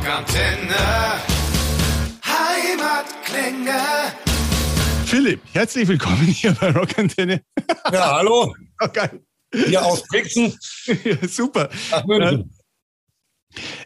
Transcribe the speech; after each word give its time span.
Rockantenne. 0.00 1.20
Heimatklänge. 2.24 3.78
Philipp, 5.04 5.40
herzlich 5.52 5.88
willkommen 5.88 6.24
hier 6.24 6.52
bei 6.52 6.70
Rockantenne. 6.70 7.42
Ja, 7.92 8.16
hallo. 8.16 8.54
Oh, 8.82 8.88
geil. 8.90 9.20
Hier 9.52 9.84
aus 9.84 10.02
Brixen. 10.08 10.56
Ja, 11.04 11.28
super. 11.28 11.68
Nach 11.90 12.06
München. 12.06 12.50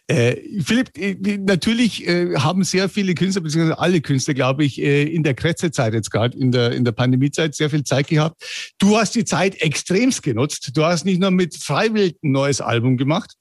Äh, 0.07 0.37
Philipp, 0.63 0.97
äh, 0.97 1.17
natürlich 1.39 2.07
äh, 2.07 2.37
haben 2.37 2.63
sehr 2.63 2.89
viele 2.89 3.15
Künstler, 3.15 3.43
beziehungsweise 3.43 3.81
alle 3.81 4.01
Künstler, 4.01 4.35
glaube 4.35 4.65
ich, 4.65 4.81
äh, 4.81 5.03
in 5.03 5.25
der 5.25 5.35
Krätzezeit 5.35 5.95
jetzt 5.95 6.13
gerade, 6.13 6.39
in 6.39 6.53
der, 6.53 6.71
in 6.71 6.85
der 6.85 6.93
Pandemiezeit, 6.93 7.57
sehr 7.57 7.71
viel 7.71 7.83
Zeit 7.83 8.07
gehabt. 8.07 8.73
Du 8.79 8.97
hast 8.97 9.17
die 9.17 9.25
Zeit 9.25 9.61
extremst 9.61 10.23
genutzt. 10.23 10.71
Du 10.75 10.85
hast 10.85 11.05
nicht 11.07 11.21
nur 11.21 11.33
mit 11.33 11.57
Freiwild 11.57 12.23
ein 12.23 12.31
neues 12.31 12.61
Album 12.61 12.99
gemacht, 12.99 13.35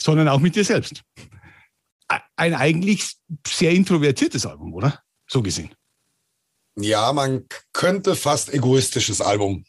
sondern 0.00 0.28
auch 0.28 0.40
mit 0.40 0.56
dir 0.56 0.64
selbst. 0.64 1.02
Ein 2.36 2.54
eigentlich 2.54 3.16
sehr 3.46 3.70
introvertiertes 3.72 4.46
Album, 4.46 4.74
oder? 4.74 5.00
So 5.26 5.42
gesehen. 5.42 5.74
Ja, 6.76 7.12
man 7.12 7.46
könnte 7.72 8.16
fast 8.16 8.52
egoistisches 8.52 9.20
Album, 9.20 9.64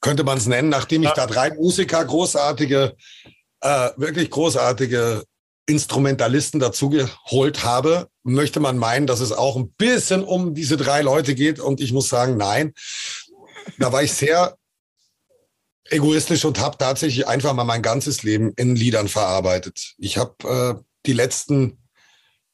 könnte 0.00 0.24
man 0.24 0.38
es 0.38 0.46
nennen, 0.46 0.68
nachdem 0.68 1.02
ich 1.02 1.10
Ja. 1.10 1.14
da 1.14 1.26
drei 1.26 1.50
Musiker, 1.54 2.04
großartige, 2.04 2.96
äh, 3.60 3.90
wirklich 3.96 4.28
großartige 4.30 5.24
Instrumentalisten 5.66 6.58
dazu 6.58 6.90
geholt 6.90 7.64
habe, 7.64 8.08
möchte 8.24 8.58
man 8.58 8.76
meinen, 8.76 9.06
dass 9.06 9.20
es 9.20 9.30
auch 9.32 9.56
ein 9.56 9.72
bisschen 9.74 10.24
um 10.24 10.54
diese 10.54 10.76
drei 10.76 11.02
Leute 11.02 11.34
geht. 11.36 11.60
Und 11.60 11.80
ich 11.80 11.92
muss 11.92 12.08
sagen, 12.08 12.36
nein. 12.36 12.74
Da 13.78 13.92
war 13.92 14.02
ich 14.02 14.12
sehr 14.12 14.56
egoistisch 15.92 16.44
und 16.44 16.58
habe 16.58 16.78
tatsächlich 16.78 17.28
einfach 17.28 17.52
mal 17.54 17.64
mein 17.64 17.82
ganzes 17.82 18.22
Leben 18.22 18.52
in 18.56 18.76
Liedern 18.76 19.08
verarbeitet. 19.08 19.94
Ich 19.98 20.16
habe 20.18 20.78
äh, 20.78 20.82
die 21.06 21.12
letzten 21.12 21.78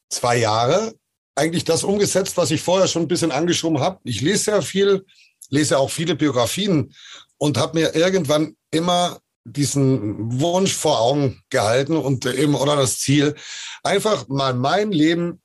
zwei 0.09 0.37
Jahre 0.37 0.95
eigentlich 1.35 1.65
das 1.65 1.85
umgesetzt, 1.85 2.37
was 2.37 2.51
ich 2.51 2.61
vorher 2.61 2.89
schon 2.89 3.03
ein 3.03 3.09
bisschen 3.09 3.31
angeschoben 3.31 3.81
habe. 3.81 4.01
Ich 4.05 4.21
lese 4.21 4.45
sehr 4.45 4.63
viel, 4.63 5.07
lese 5.51 5.79
auch 5.79 5.91
viele 5.91 6.17
Biografien 6.17 6.95
und 7.37 7.57
habe 7.57 7.79
mir 7.79 7.95
irgendwann 7.95 8.57
immer 8.71 9.21
diesen 9.45 10.41
Wunsch 10.41 10.75
vor 10.75 11.01
Augen 11.01 11.43
gehalten 11.49 11.97
und 11.97 12.27
eben 12.27 12.55
oder 12.55 12.77
das 12.77 12.99
Ziel, 12.99 13.35
einfach 13.83 14.29
mal 14.29 14.53
mein 14.53 14.93
Leben 14.93 15.41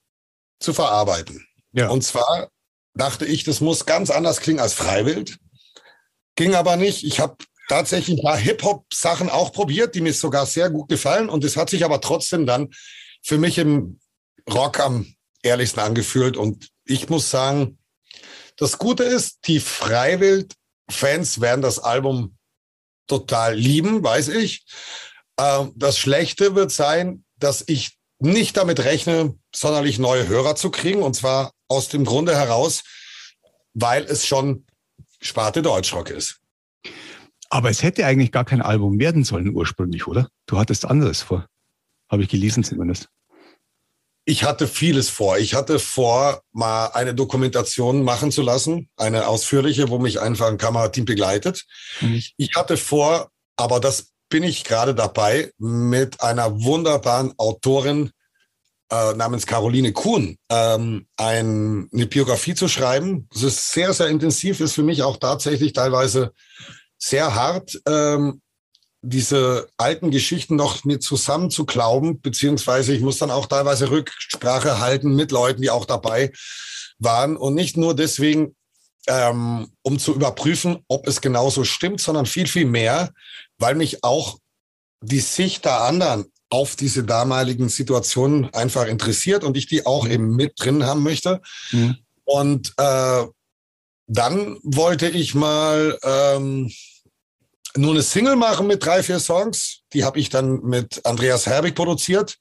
zu 0.59 0.73
verarbeiten. 0.73 1.45
Ja. 1.73 1.89
Und 1.89 2.03
zwar 2.03 2.49
dachte 2.95 3.25
ich, 3.25 3.43
das 3.43 3.61
muss 3.61 3.85
ganz 3.85 4.09
anders 4.09 4.41
klingen 4.41 4.59
als 4.59 4.73
Freiwild. 4.73 5.37
Ging 6.35 6.55
aber 6.55 6.75
nicht. 6.75 7.03
Ich 7.03 7.19
habe 7.19 7.37
tatsächlich 7.73 8.19
ein 8.19 8.23
paar 8.23 8.37
Hip-Hop-Sachen 8.37 9.29
auch 9.29 9.51
probiert, 9.51 9.95
die 9.95 10.01
mir 10.01 10.13
sogar 10.13 10.45
sehr 10.45 10.69
gut 10.69 10.89
gefallen. 10.89 11.27
Und 11.27 11.43
es 11.43 11.57
hat 11.57 11.71
sich 11.71 11.83
aber 11.83 12.01
trotzdem 12.01 12.45
dann 12.45 12.69
für 13.23 13.39
mich 13.39 13.57
im 13.57 13.99
Rock 14.47 14.79
am 14.79 15.11
ehrlichsten 15.41 15.79
angefühlt. 15.79 16.37
Und 16.37 16.69
ich 16.85 17.09
muss 17.09 17.31
sagen, 17.31 17.79
das 18.57 18.77
Gute 18.77 19.03
ist, 19.03 19.47
die 19.47 19.59
Freiwild-Fans 19.59 21.41
werden 21.41 21.63
das 21.63 21.79
Album 21.79 22.37
total 23.07 23.55
lieben, 23.55 24.03
weiß 24.03 24.27
ich. 24.27 24.65
Ähm, 25.39 25.73
das 25.75 25.97
Schlechte 25.97 26.53
wird 26.53 26.71
sein, 26.71 27.25
dass 27.37 27.63
ich 27.65 27.97
nicht 28.19 28.55
damit 28.55 28.81
rechne, 28.81 29.35
sonderlich 29.53 29.97
neue 29.97 30.27
Hörer 30.27 30.55
zu 30.55 30.69
kriegen. 30.69 31.01
Und 31.01 31.15
zwar 31.15 31.51
aus 31.67 31.89
dem 31.89 32.05
Grunde 32.05 32.35
heraus, 32.35 32.83
weil 33.73 34.03
es 34.03 34.27
schon 34.27 34.67
Sparte 35.19 35.63
Deutschrock 35.63 36.11
ist. 36.11 36.42
Aber 37.53 37.69
es 37.69 37.83
hätte 37.83 38.07
eigentlich 38.07 38.31
gar 38.31 38.45
kein 38.45 38.63
Album 38.63 38.97
werden 38.97 39.23
sollen 39.23 39.53
ursprünglich, 39.53 40.07
oder? 40.07 40.27
Du 40.47 40.57
hattest 40.57 40.85
anderes 40.85 41.21
vor. 41.21 41.45
Habe 42.09 42.23
ich 42.23 42.29
gelesen 42.29 42.63
zumindest. 42.63 43.09
Ich 44.25 44.43
hatte 44.43 44.67
vieles 44.67 45.11
vor. 45.11 45.37
Ich 45.37 45.53
hatte 45.53 45.77
vor, 45.77 46.41
mal 46.51 46.87
eine 46.87 47.13
Dokumentation 47.13 48.03
machen 48.03 48.31
zu 48.31 48.41
lassen, 48.41 48.89
eine 48.97 49.27
ausführliche, 49.27 49.89
wo 49.89 49.99
mich 49.99 50.19
einfach 50.19 50.47
ein 50.47 50.57
Kamerateam 50.57 51.05
begleitet. 51.05 51.67
Ich 52.37 52.55
hatte 52.55 52.75
vor, 52.75 53.29
aber 53.55 53.79
das 53.79 54.13
bin 54.29 54.41
ich 54.41 54.63
gerade 54.63 54.95
dabei, 54.95 55.51
mit 55.59 56.21
einer 56.21 56.59
wunderbaren 56.63 57.35
Autorin 57.37 58.09
äh, 58.91 59.13
namens 59.13 59.45
Caroline 59.45 59.93
Kuhn 59.93 60.37
ähm, 60.49 61.05
ein, 61.17 61.87
eine 61.93 62.07
Biografie 62.07 62.55
zu 62.55 62.67
schreiben. 62.67 63.27
Das 63.31 63.43
ist 63.43 63.71
sehr, 63.73 63.93
sehr 63.93 64.07
intensiv, 64.07 64.59
ist 64.59 64.73
für 64.73 64.81
mich 64.81 65.03
auch 65.03 65.17
tatsächlich 65.17 65.73
teilweise 65.73 66.33
sehr 67.03 67.35
hart, 67.35 67.81
ähm, 67.85 68.41
diese 69.01 69.67
alten 69.75 70.09
Geschichten 70.09 70.55
noch 70.55 70.85
mit 70.85 71.03
zusammen 71.03 71.49
zu 71.49 71.65
glauben, 71.65 72.21
beziehungsweise 72.21 72.93
ich 72.93 73.01
muss 73.01 73.17
dann 73.17 73.31
auch 73.31 73.47
teilweise 73.47 73.91
Rücksprache 73.91 74.79
halten 74.79 75.13
mit 75.13 75.31
Leuten, 75.31 75.61
die 75.61 75.69
auch 75.69 75.83
dabei 75.83 76.31
waren 76.99 77.35
und 77.35 77.55
nicht 77.55 77.75
nur 77.75 77.93
deswegen, 77.93 78.55
ähm, 79.07 79.67
um 79.81 79.99
zu 79.99 80.13
überprüfen, 80.15 80.79
ob 80.87 81.05
es 81.05 81.19
genauso 81.19 81.65
stimmt, 81.65 81.99
sondern 81.99 82.25
viel, 82.25 82.47
viel 82.47 82.65
mehr, 82.65 83.11
weil 83.57 83.75
mich 83.75 84.05
auch 84.05 84.37
die 85.01 85.19
Sicht 85.19 85.65
der 85.65 85.81
anderen 85.81 86.31
auf 86.49 86.77
diese 86.77 87.03
damaligen 87.03 87.67
Situationen 87.67 88.53
einfach 88.53 88.85
interessiert 88.85 89.43
und 89.43 89.57
ich 89.57 89.67
die 89.67 89.85
auch 89.85 90.07
eben 90.07 90.37
mit 90.37 90.53
drin 90.57 90.85
haben 90.85 91.03
möchte. 91.03 91.41
Mhm. 91.71 91.97
Und 92.23 92.73
äh, 92.77 93.25
dann 94.07 94.57
wollte 94.63 95.09
ich 95.09 95.35
mal 95.35 95.97
ähm, 96.03 96.71
nur 97.77 97.91
eine 97.91 98.03
Single 98.03 98.35
machen 98.35 98.67
mit 98.67 98.85
drei, 98.85 99.03
vier 99.03 99.19
Songs. 99.19 99.81
Die 99.93 100.03
habe 100.03 100.19
ich 100.19 100.29
dann 100.29 100.61
mit 100.61 101.05
Andreas 101.05 101.47
Herbig 101.47 101.75
produziert. 101.75 102.37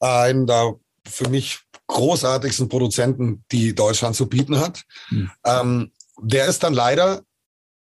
Einen 0.00 0.46
der 0.46 0.74
für 1.08 1.28
mich 1.28 1.60
großartigsten 1.86 2.68
Produzenten, 2.68 3.44
die 3.50 3.74
Deutschland 3.74 4.16
zu 4.16 4.28
bieten 4.28 4.60
hat. 4.60 4.82
Mhm. 5.10 5.30
Ähm, 5.44 5.92
der 6.22 6.46
ist 6.46 6.62
dann 6.62 6.74
leider 6.74 7.22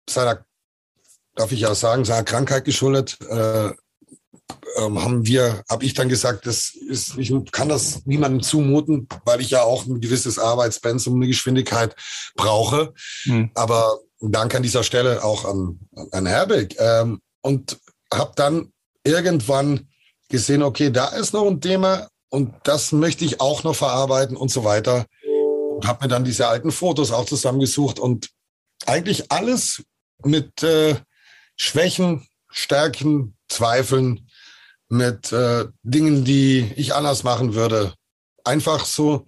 seiner, 0.08 0.44
darf 1.34 1.52
ich 1.52 1.60
ja 1.60 1.74
sagen, 1.74 2.04
seiner 2.04 2.24
Krankheit 2.24 2.64
geschuldet. 2.64 3.18
Äh, 3.28 3.72
ähm, 4.78 5.02
haben 5.02 5.26
wir, 5.26 5.64
habe 5.68 5.84
ich 5.84 5.94
dann 5.94 6.08
gesagt, 6.08 6.46
das 6.46 6.74
ist, 6.74 7.16
ich 7.18 7.32
kann 7.50 7.68
das 7.68 8.04
niemandem 8.04 8.42
zumuten, 8.42 9.08
weil 9.24 9.40
ich 9.40 9.50
ja 9.50 9.62
auch 9.62 9.86
ein 9.86 10.00
gewisses 10.00 10.38
Arbeitspensum, 10.38 11.16
eine 11.16 11.26
Geschwindigkeit 11.26 11.96
brauche. 12.36 12.92
Mhm. 13.24 13.50
Aber 13.54 13.98
danke 14.20 14.56
an 14.56 14.62
dieser 14.62 14.82
Stelle 14.82 15.24
auch 15.24 15.44
an, 15.44 15.80
an 16.12 16.26
Herbig. 16.26 16.76
Ähm, 16.78 17.20
und 17.42 17.78
habe 18.12 18.32
dann 18.36 18.72
irgendwann 19.04 19.88
gesehen, 20.28 20.62
okay, 20.62 20.90
da 20.90 21.08
ist 21.08 21.32
noch 21.32 21.46
ein 21.46 21.60
Thema 21.60 22.08
und 22.28 22.54
das 22.64 22.92
möchte 22.92 23.24
ich 23.24 23.40
auch 23.40 23.62
noch 23.62 23.76
verarbeiten 23.76 24.36
und 24.36 24.50
so 24.50 24.64
weiter. 24.64 25.06
Und 25.76 25.86
habe 25.86 26.04
mir 26.04 26.08
dann 26.08 26.24
diese 26.24 26.48
alten 26.48 26.72
Fotos 26.72 27.12
auch 27.12 27.26
zusammengesucht 27.26 27.98
und 27.98 28.30
eigentlich 28.86 29.30
alles 29.30 29.82
mit 30.24 30.62
äh, 30.62 30.96
Schwächen, 31.56 32.26
Stärken, 32.50 33.36
Zweifeln, 33.48 34.28
mit 34.88 35.32
äh, 35.32 35.66
Dingen, 35.82 36.24
die 36.24 36.72
ich 36.76 36.94
anders 36.94 37.22
machen 37.22 37.54
würde. 37.54 37.94
Einfach 38.44 38.86
so, 38.86 39.26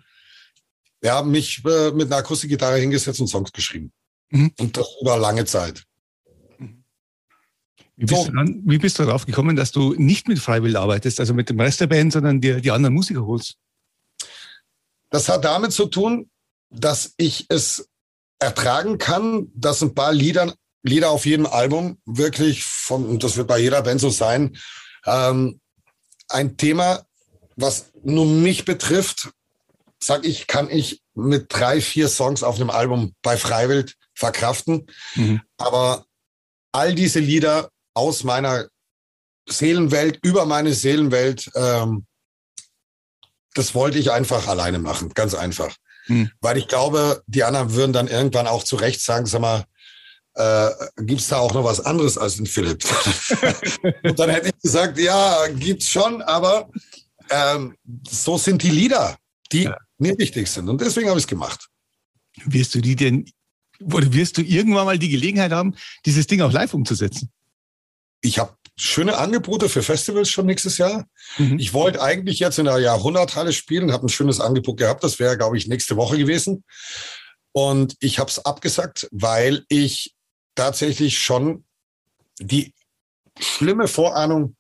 ja, 1.03 1.23
mich 1.23 1.65
äh, 1.65 1.91
mit 1.91 2.07
einer 2.07 2.19
Akustikgitarre 2.19 2.79
hingesetzt 2.79 3.21
und 3.21 3.27
Songs 3.29 3.53
geschrieben. 3.53 3.93
Mhm. 4.31 4.53
Und 4.59 4.77
das 4.77 4.89
über 5.01 5.17
lange 5.17 5.45
Zeit. 5.45 5.85
Wie 7.97 8.05
bist, 8.05 8.23
So. 8.23 8.31
du 8.31 8.37
dann, 8.37 8.63
wie 8.65 8.79
bist 8.79 8.99
du 8.99 9.05
darauf 9.05 9.27
gekommen, 9.27 9.57
dass 9.57 9.73
du 9.73 9.95
nicht 9.95 10.29
mit 10.29 10.39
Freiwild 10.39 10.77
arbeitest, 10.77 11.19
also 11.19 11.35
mit 11.35 11.51
dem 11.51 11.59
Rest 11.59 11.81
der 11.81 11.89
Band, 11.89 12.13
sondern 12.13 12.41
dir 12.41 12.61
die 12.61 12.71
anderen 12.71 12.95
Musiker 12.95 13.27
holst? 13.27 13.57
Das 15.11 15.29
hat 15.29 15.45
damit 15.45 15.73
zu 15.73 15.87
tun, 15.87 16.31
dass 16.71 17.15
ich 17.17 17.47
es 17.49 17.89
ertragen 18.39 18.99
kann, 18.99 19.51
dass 19.55 19.83
ein 19.83 19.95
paar 19.95 20.13
Lieder, 20.13 20.55
Lieder 20.85 21.11
auf 21.11 21.27
jedem 21.27 21.47
Album 21.47 21.99
wirklich 22.05 22.63
von, 22.63 23.05
und 23.05 23.25
das 23.25 23.37
wird 23.37 23.49
bei 23.49 23.59
jeder 23.59 23.83
Band 23.83 24.01
so 24.01 24.11
sein, 24.11 24.57
ähm, 25.07 25.61
ein 26.29 26.57
Thema, 26.57 27.05
was 27.57 27.91
nur 28.05 28.27
mich 28.27 28.65
betrifft, 28.65 29.31
sag 30.01 30.25
ich, 30.25 30.47
kann 30.47 30.71
ich 30.71 31.03
mit 31.15 31.47
drei, 31.49 31.81
vier 31.81 32.09
Songs 32.09 32.45
auf 32.45 32.57
einem 32.57 32.71
Album 32.71 33.15
bei 33.23 33.37
Freiwild 33.37 33.97
verkraften. 34.19 34.87
Mhm. 35.15 35.41
Aber 35.57 36.05
all 36.73 36.95
diese 36.95 37.21
Lieder 37.21 37.71
aus 37.95 38.25
meiner 38.25 38.69
Seelenwelt, 39.49 40.19
über 40.23 40.45
meine 40.45 40.75
Seelenwelt, 40.75 41.51
ähm, 41.55 42.07
das 43.55 43.75
wollte 43.75 43.99
ich 43.99 44.11
einfach 44.11 44.47
alleine 44.47 44.79
machen, 44.79 45.11
ganz 45.15 45.35
einfach. 45.35 45.75
Hm. 46.07 46.31
Weil 46.41 46.59
ich 46.59 46.69
glaube, 46.69 47.23
die 47.27 47.45
anderen 47.45 47.73
würden 47.75 47.93
dann 47.93 48.09
irgendwann 48.09 48.47
auch 48.47 48.63
zu 48.63 48.77
Recht 48.77 49.01
sagen, 49.01 49.27
sag 49.27 49.41
mal, 49.41 49.65
äh, 50.35 50.71
gibt 50.99 51.21
es 51.21 51.29
da 51.29 51.39
auch 51.39 51.55
noch 51.55 51.65
was 51.65 51.81
anderes 51.81 52.19
als 52.19 52.37
den 52.37 52.47
Philipp? 52.47 52.85
Und 54.05 54.19
dann 54.19 54.31
hätte 54.31 54.49
ich 54.49 54.63
gesagt, 54.63 54.99
ja, 54.99 55.47
gibt's 55.49 55.89
schon, 55.89 56.23
aber 56.23 56.69
ähm, 57.31 57.77
so 58.09 58.39
sind 58.39 58.63
die 58.63 58.71
Lieder, 58.71 59.17
die 59.51 59.65
Ja. 59.65 59.77
mir 59.99 60.17
wichtig 60.19 60.49
sind. 60.49 60.69
Und 60.69 60.81
deswegen 60.81 61.09
habe 61.09 61.19
ich 61.19 61.25
es 61.25 61.29
gemacht. 61.29 61.69
Wirst 62.45 62.75
du 62.75 62.81
die 62.81 62.95
denn, 62.97 63.29
oder 63.83 64.13
wirst 64.13 64.39
du 64.39 64.43
irgendwann 64.43 64.87
mal 64.87 64.99
die 64.99 65.09
Gelegenheit 65.09 65.53
haben, 65.53 65.75
dieses 66.05 66.27
Ding 66.27 66.41
auch 66.41 66.53
live 66.53 66.75
umzusetzen? 66.75 67.31
Ich 68.21 68.39
habe 68.39 68.55
schöne 68.77 69.17
Angebote 69.17 69.69
für 69.69 69.83
Festivals 69.83 70.31
schon 70.31 70.47
nächstes 70.47 70.79
Jahr. 70.79 71.07
Mhm. 71.37 71.59
Ich 71.59 71.73
wollte 71.73 72.03
eigentlich 72.03 72.39
jetzt 72.39 72.59
in 72.59 72.65
der 72.65 72.79
Jahrhunderthalle 72.79 73.53
spielen, 73.53 73.93
habe 73.93 74.07
ein 74.07 74.09
schönes 74.09 74.41
Angebot 74.41 74.79
gehabt. 74.79 75.05
Das 75.05 75.19
wäre, 75.19 75.37
glaube 75.37 75.57
ich, 75.57 75.67
nächste 75.67 75.97
Woche 75.97 76.19
gewesen. 76.19 76.65
Und 77.53 77.97
ich 78.01 78.19
habe 78.19 78.31
es 78.31 78.45
abgesagt, 78.45 79.09
weil 79.11 79.65
ich 79.69 80.15
tatsächlich 80.55 81.19
schon 81.19 81.65
die 82.41 82.73
schlimme 83.39 83.89
Vorahnung 83.89 84.57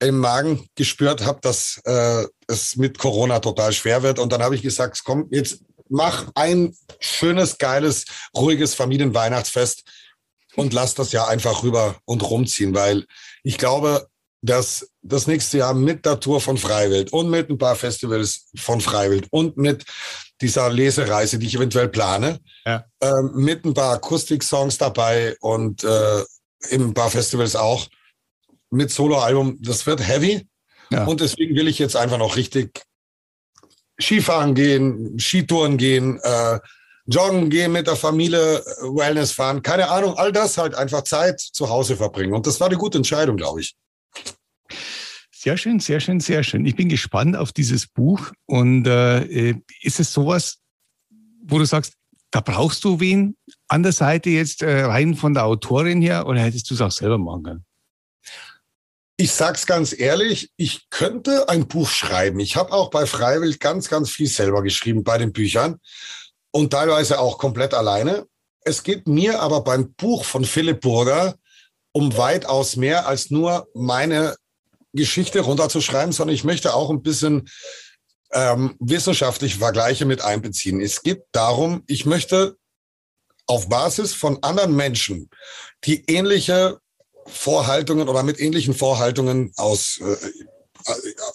im 0.00 0.18
Magen 0.18 0.66
gespürt 0.74 1.24
habe, 1.24 1.40
dass 1.42 1.80
äh, 1.84 2.24
es 2.46 2.76
mit 2.76 2.98
Corona 2.98 3.38
total 3.40 3.72
schwer 3.72 4.02
wird. 4.02 4.18
Und 4.18 4.32
dann 4.32 4.42
habe 4.42 4.54
ich 4.54 4.62
gesagt, 4.62 5.02
komm, 5.04 5.28
jetzt 5.30 5.62
mach 5.90 6.28
ein 6.34 6.74
schönes, 7.00 7.58
geiles, 7.58 8.04
ruhiges 8.36 8.74
Familienweihnachtsfest 8.74 9.84
und 10.56 10.72
lass 10.72 10.94
das 10.94 11.12
ja 11.12 11.26
einfach 11.26 11.62
rüber 11.62 11.96
und 12.04 12.22
rumziehen, 12.22 12.74
weil 12.74 13.06
ich 13.42 13.58
glaube, 13.58 14.08
dass 14.42 14.90
das 15.02 15.26
nächste 15.26 15.58
Jahr 15.58 15.74
mit 15.74 16.06
der 16.06 16.18
Tour 16.18 16.40
von 16.40 16.56
Freiwild 16.56 17.12
und 17.12 17.28
mit 17.28 17.50
ein 17.50 17.58
paar 17.58 17.76
Festivals 17.76 18.48
von 18.56 18.80
Freiwild 18.80 19.26
und 19.30 19.56
mit 19.56 19.84
dieser 20.40 20.70
Lesereise, 20.70 21.38
die 21.38 21.46
ich 21.46 21.54
eventuell 21.56 21.88
plane, 21.88 22.40
ja. 22.64 22.84
äh, 23.00 23.22
mit 23.34 23.64
ein 23.64 23.74
paar 23.74 23.94
Akustik-Songs 23.94 24.78
dabei 24.78 25.36
und 25.40 25.84
äh, 25.84 26.24
ein 26.72 26.94
paar 26.94 27.10
Festivals 27.10 27.56
auch, 27.56 27.86
mit 28.70 28.90
Soloalbum, 28.90 29.58
das 29.60 29.84
wird 29.86 30.06
heavy. 30.06 30.46
Ja. 30.90 31.04
Und 31.04 31.20
deswegen 31.20 31.54
will 31.54 31.68
ich 31.68 31.78
jetzt 31.78 31.96
einfach 31.96 32.18
noch 32.18 32.36
richtig 32.36 32.82
Skifahren 34.00 34.54
gehen, 34.54 35.18
Skitouren 35.18 35.76
gehen, 35.76 36.18
äh, 36.22 36.58
joggen 37.06 37.50
gehen 37.50 37.72
mit 37.72 37.86
der 37.86 37.96
Familie, 37.96 38.58
äh, 38.58 38.62
Wellness 38.82 39.32
fahren, 39.32 39.62
keine 39.62 39.88
Ahnung, 39.90 40.14
all 40.16 40.32
das 40.32 40.58
halt 40.58 40.74
einfach 40.74 41.02
Zeit 41.02 41.40
zu 41.40 41.68
Hause 41.68 41.96
verbringen. 41.96 42.32
Und 42.32 42.46
das 42.46 42.60
war 42.60 42.68
eine 42.68 42.76
gute 42.76 42.98
Entscheidung, 42.98 43.36
glaube 43.36 43.60
ich. 43.60 43.76
Sehr 45.32 45.56
schön, 45.56 45.80
sehr 45.80 46.00
schön, 46.00 46.20
sehr 46.20 46.42
schön. 46.42 46.66
Ich 46.66 46.76
bin 46.76 46.90
gespannt 46.90 47.34
auf 47.34 47.52
dieses 47.52 47.86
Buch. 47.86 48.30
Und 48.44 48.86
äh, 48.86 49.54
ist 49.80 49.98
es 49.98 50.12
sowas, 50.12 50.58
wo 51.42 51.58
du 51.58 51.64
sagst, 51.64 51.94
da 52.30 52.40
brauchst 52.40 52.84
du 52.84 53.00
wen 53.00 53.36
an 53.68 53.82
der 53.82 53.92
Seite 53.92 54.30
jetzt 54.30 54.62
äh, 54.62 54.82
rein 54.82 55.14
von 55.14 55.34
der 55.34 55.46
Autorin 55.46 56.02
her 56.02 56.26
oder 56.26 56.40
hättest 56.40 56.70
du 56.70 56.74
es 56.74 56.80
auch 56.80 56.90
selber 56.90 57.18
machen 57.18 57.42
können? 57.42 57.64
Ich 59.20 59.32
sag's 59.32 59.66
ganz 59.66 59.92
ehrlich, 59.92 60.50
ich 60.56 60.88
könnte 60.88 61.50
ein 61.50 61.68
Buch 61.68 61.90
schreiben. 61.90 62.40
Ich 62.40 62.56
habe 62.56 62.72
auch 62.72 62.88
bei 62.88 63.04
Freiwild 63.04 63.60
ganz, 63.60 63.90
ganz 63.90 64.08
viel 64.08 64.28
selber 64.28 64.62
geschrieben 64.62 65.04
bei 65.04 65.18
den 65.18 65.34
Büchern 65.34 65.78
und 66.52 66.70
teilweise 66.70 67.20
auch 67.20 67.36
komplett 67.36 67.74
alleine. 67.74 68.26
Es 68.62 68.82
geht 68.82 69.06
mir 69.06 69.42
aber 69.42 69.60
beim 69.60 69.92
Buch 69.92 70.24
von 70.24 70.46
Philipp 70.46 70.80
Burger 70.80 71.34
um 71.92 72.16
weitaus 72.16 72.76
mehr 72.76 73.06
als 73.06 73.30
nur 73.30 73.68
meine 73.74 74.36
Geschichte 74.94 75.40
runterzuschreiben, 75.40 76.12
sondern 76.12 76.34
ich 76.34 76.44
möchte 76.44 76.72
auch 76.72 76.88
ein 76.88 77.02
bisschen 77.02 77.46
ähm, 78.32 78.74
wissenschaftliche 78.80 79.58
Vergleiche 79.58 80.06
mit 80.06 80.22
einbeziehen. 80.22 80.80
Es 80.80 81.02
geht 81.02 81.24
darum, 81.32 81.84
ich 81.88 82.06
möchte 82.06 82.56
auf 83.46 83.68
Basis 83.68 84.14
von 84.14 84.42
anderen 84.42 84.74
Menschen, 84.74 85.28
die 85.84 86.06
ähnliche 86.06 86.80
Vorhaltungen 87.32 88.08
oder 88.08 88.22
mit 88.22 88.40
ähnlichen 88.40 88.74
Vorhaltungen 88.74 89.52
aus 89.56 90.00
äh, 90.00 90.16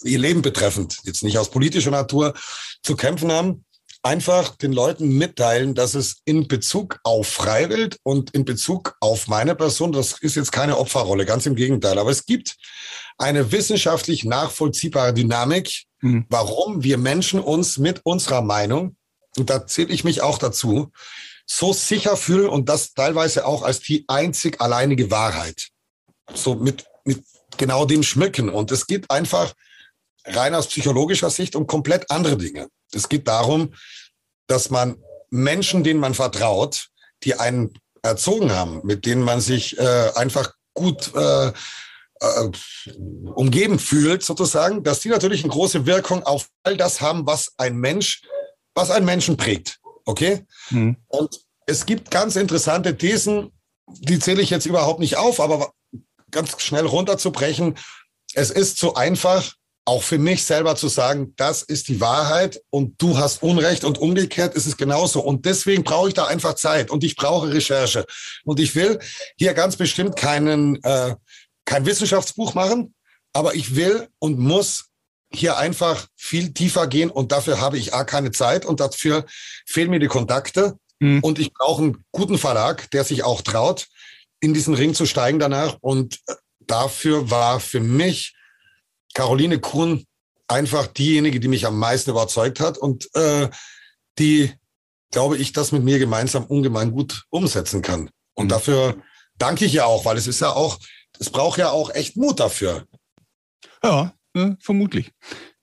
ihr 0.04 0.18
Leben 0.18 0.42
betreffend, 0.42 0.98
jetzt 1.04 1.22
nicht 1.22 1.38
aus 1.38 1.50
politischer 1.50 1.90
Natur, 1.90 2.34
zu 2.82 2.96
kämpfen 2.96 3.30
haben, 3.32 3.64
einfach 4.02 4.56
den 4.56 4.72
Leuten 4.72 5.18
mitteilen, 5.18 5.74
dass 5.74 5.94
es 5.94 6.18
in 6.24 6.46
Bezug 6.46 7.00
auf 7.02 7.26
Freiwild 7.26 7.98
und 8.02 8.30
in 8.30 8.44
Bezug 8.44 8.96
auf 9.00 9.26
meine 9.26 9.54
Person, 9.54 9.92
das 9.92 10.12
ist 10.20 10.36
jetzt 10.36 10.52
keine 10.52 10.78
Opferrolle, 10.78 11.26
ganz 11.26 11.46
im 11.46 11.56
Gegenteil, 11.56 11.98
aber 11.98 12.10
es 12.10 12.24
gibt 12.24 12.56
eine 13.18 13.50
wissenschaftlich 13.50 14.24
nachvollziehbare 14.24 15.12
Dynamik, 15.12 15.84
mhm. 16.00 16.26
warum 16.28 16.84
wir 16.84 16.98
Menschen 16.98 17.40
uns 17.40 17.78
mit 17.78 18.00
unserer 18.04 18.42
Meinung, 18.42 18.96
und 19.36 19.50
da 19.50 19.66
zähle 19.66 19.92
ich 19.92 20.04
mich 20.04 20.22
auch 20.22 20.38
dazu, 20.38 20.92
so 21.46 21.72
sicher 21.72 22.16
fühlen 22.16 22.48
und 22.48 22.68
das 22.68 22.94
teilweise 22.94 23.46
auch 23.46 23.62
als 23.62 23.80
die 23.80 24.04
einzig 24.08 24.60
alleinige 24.60 25.10
Wahrheit. 25.10 25.68
So 26.34 26.54
mit, 26.54 26.86
mit 27.04 27.24
genau 27.56 27.84
dem 27.84 28.02
schmücken. 28.02 28.48
Und 28.48 28.70
es 28.72 28.86
geht 28.86 29.10
einfach 29.10 29.54
rein 30.24 30.54
aus 30.54 30.68
psychologischer 30.68 31.30
Sicht 31.30 31.56
um 31.56 31.66
komplett 31.66 32.10
andere 32.10 32.36
Dinge. 32.36 32.68
Es 32.92 33.08
geht 33.08 33.28
darum, 33.28 33.74
dass 34.46 34.70
man 34.70 34.96
Menschen, 35.30 35.84
denen 35.84 36.00
man 36.00 36.14
vertraut, 36.14 36.88
die 37.24 37.34
einen 37.34 37.72
erzogen 38.02 38.52
haben, 38.52 38.80
mit 38.84 39.06
denen 39.06 39.22
man 39.22 39.40
sich 39.40 39.78
äh, 39.78 40.10
einfach 40.14 40.52
gut 40.74 41.12
äh, 41.14 41.48
äh, 41.48 42.50
umgeben 43.34 43.78
fühlt, 43.78 44.22
sozusagen, 44.22 44.82
dass 44.82 45.00
die 45.00 45.08
natürlich 45.08 45.42
eine 45.42 45.52
große 45.52 45.86
Wirkung 45.86 46.22
auf 46.22 46.48
all 46.62 46.76
das 46.76 47.00
haben, 47.00 47.26
was 47.26 47.52
ein 47.56 47.76
Mensch, 47.76 48.22
was 48.74 48.90
einen 48.90 49.06
Menschen 49.06 49.36
prägt. 49.36 49.80
Okay? 50.04 50.46
Mhm. 50.70 50.96
Und 51.08 51.40
es 51.66 51.86
gibt 51.86 52.10
ganz 52.10 52.36
interessante 52.36 52.96
Thesen, 52.96 53.52
die 53.88 54.18
zähle 54.18 54.42
ich 54.42 54.50
jetzt 54.50 54.66
überhaupt 54.66 55.00
nicht 55.00 55.16
auf, 55.16 55.40
aber 55.40 55.72
ganz 56.36 56.60
schnell 56.60 56.84
runterzubrechen. 56.84 57.76
Es 58.34 58.50
ist 58.50 58.78
so 58.78 58.94
einfach, 58.94 59.54
auch 59.86 60.02
für 60.02 60.18
mich 60.18 60.44
selber 60.44 60.76
zu 60.76 60.88
sagen, 60.88 61.32
das 61.36 61.62
ist 61.62 61.88
die 61.88 62.00
Wahrheit 62.00 62.60
und 62.70 63.00
du 63.00 63.16
hast 63.18 63.42
Unrecht 63.42 63.84
und 63.84 63.98
umgekehrt 63.98 64.54
ist 64.54 64.66
es 64.66 64.76
genauso. 64.76 65.20
Und 65.20 65.46
deswegen 65.46 65.84
brauche 65.84 66.08
ich 66.08 66.14
da 66.14 66.26
einfach 66.26 66.54
Zeit 66.54 66.90
und 66.90 67.04
ich 67.04 67.16
brauche 67.16 67.52
Recherche. 67.52 68.04
Und 68.44 68.60
ich 68.60 68.74
will 68.74 68.98
hier 69.38 69.54
ganz 69.54 69.76
bestimmt 69.76 70.16
keinen, 70.16 70.82
äh, 70.82 71.14
kein 71.64 71.86
Wissenschaftsbuch 71.86 72.54
machen, 72.54 72.94
aber 73.32 73.54
ich 73.54 73.76
will 73.76 74.08
und 74.18 74.38
muss 74.38 74.86
hier 75.32 75.56
einfach 75.56 76.06
viel 76.16 76.52
tiefer 76.52 76.86
gehen 76.86 77.10
und 77.10 77.32
dafür 77.32 77.60
habe 77.60 77.78
ich 77.78 77.94
A 77.94 78.04
keine 78.04 78.32
Zeit 78.32 78.66
und 78.66 78.80
dafür 78.80 79.24
fehlen 79.66 79.90
mir 79.90 80.00
die 80.00 80.06
Kontakte 80.06 80.78
mhm. 80.98 81.20
und 81.20 81.38
ich 81.38 81.52
brauche 81.52 81.82
einen 81.82 82.04
guten 82.12 82.38
Verlag, 82.38 82.90
der 82.90 83.04
sich 83.04 83.24
auch 83.24 83.40
traut, 83.40 83.86
in 84.40 84.54
diesen 84.54 84.74
Ring 84.74 84.94
zu 84.94 85.06
steigen 85.06 85.38
danach 85.38 85.76
und 85.80 86.20
dafür 86.60 87.30
war 87.30 87.60
für 87.60 87.80
mich 87.80 88.34
Caroline 89.14 89.60
Kuhn 89.60 90.04
einfach 90.48 90.86
diejenige, 90.86 91.40
die 91.40 91.48
mich 91.48 91.66
am 91.66 91.78
meisten 91.78 92.10
überzeugt 92.10 92.60
hat 92.60 92.78
und 92.78 93.08
äh, 93.14 93.48
die, 94.18 94.52
glaube 95.10 95.36
ich, 95.38 95.52
das 95.52 95.72
mit 95.72 95.82
mir 95.82 95.98
gemeinsam 95.98 96.44
ungemein 96.44 96.92
gut 96.92 97.24
umsetzen 97.30 97.82
kann. 97.82 98.10
Und 98.34 98.46
mhm. 98.46 98.50
dafür 98.50 99.02
danke 99.38 99.64
ich 99.64 99.72
ja 99.72 99.86
auch, 99.86 100.04
weil 100.04 100.16
es 100.16 100.26
ist 100.26 100.40
ja 100.40 100.50
auch, 100.50 100.78
es 101.18 101.30
braucht 101.30 101.58
ja 101.58 101.70
auch 101.70 101.90
echt 101.90 102.16
Mut 102.16 102.40
dafür. 102.40 102.86
Ja, 103.82 104.12
äh, 104.34 104.52
vermutlich. 104.60 105.12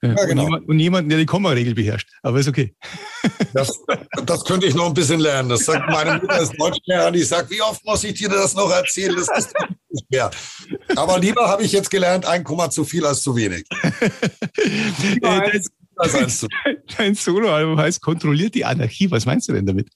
Ja, 0.02 0.14
genau. 0.14 0.32
und, 0.32 0.50
jemand, 0.50 0.68
und 0.68 0.80
jemanden, 0.80 1.10
der 1.10 1.20
die 1.20 1.26
Komma-Regel 1.26 1.76
beherrscht. 1.76 2.10
Aber 2.24 2.40
ist 2.40 2.48
okay. 2.48 2.76
Das, 3.54 3.80
das 4.26 4.46
könnte 4.46 4.66
ich 4.68 4.76
noch 4.76 4.88
ein 4.88 4.94
bisschen 4.94 5.20
lernen. 5.20 5.50
Das 5.50 5.66
sagt 5.66 5.90
meine 5.90 6.20
Mutter 6.20 6.40
ist 6.40 6.54
Deutschlehrerin, 6.60 7.14
die 7.14 7.24
sagt, 7.24 7.50
wie 7.50 7.62
oft 7.62 7.84
muss 7.86 8.04
ich 8.04 8.16
dir 8.16 8.30
das 8.30 8.56
noch 8.56 8.72
erzählen? 8.72 9.16
Das 9.16 9.30
ist 9.38 9.54
nicht 9.90 10.12
mehr. 10.12 10.32
Aber 10.96 11.20
lieber 11.20 11.48
habe 11.48 11.64
ich 11.64 11.72
jetzt 11.72 11.92
gelernt, 11.92 12.26
ein 12.26 12.44
Komma 12.44 12.70
zu 12.70 12.84
viel 12.84 13.06
als 13.06 13.22
zu 13.22 13.36
wenig. 13.36 13.66
Äh, 15.22 15.62
dein 16.98 17.14
Soloalbum 17.14 17.80
heißt 17.80 18.02
Kontrolliert 18.02 18.56
die 18.56 18.66
Anarchie. 18.66 19.12
Was 19.12 19.26
meinst 19.26 19.48
du 19.48 19.54
denn 19.54 19.68
damit? 19.68 19.90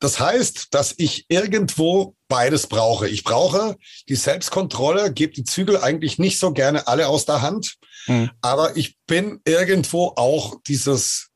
Das 0.00 0.18
heißt, 0.18 0.74
dass 0.74 0.94
ich 0.96 1.26
irgendwo 1.28 2.16
beides 2.26 2.66
brauche. 2.66 3.08
Ich 3.08 3.22
brauche 3.22 3.76
die 4.08 4.16
Selbstkontrolle, 4.16 5.12
gebe 5.12 5.32
die 5.32 5.44
Zügel 5.44 5.78
eigentlich 5.78 6.18
nicht 6.18 6.40
so 6.40 6.52
gerne 6.52 6.88
alle 6.88 7.06
aus 7.06 7.24
der 7.24 7.42
Hand. 7.42 7.76
Mhm. 8.08 8.30
Aber 8.40 8.76
ich 8.76 8.96
bin 9.06 9.40
irgendwo 9.44 10.12
auch 10.16 10.56
dieses 10.66 11.28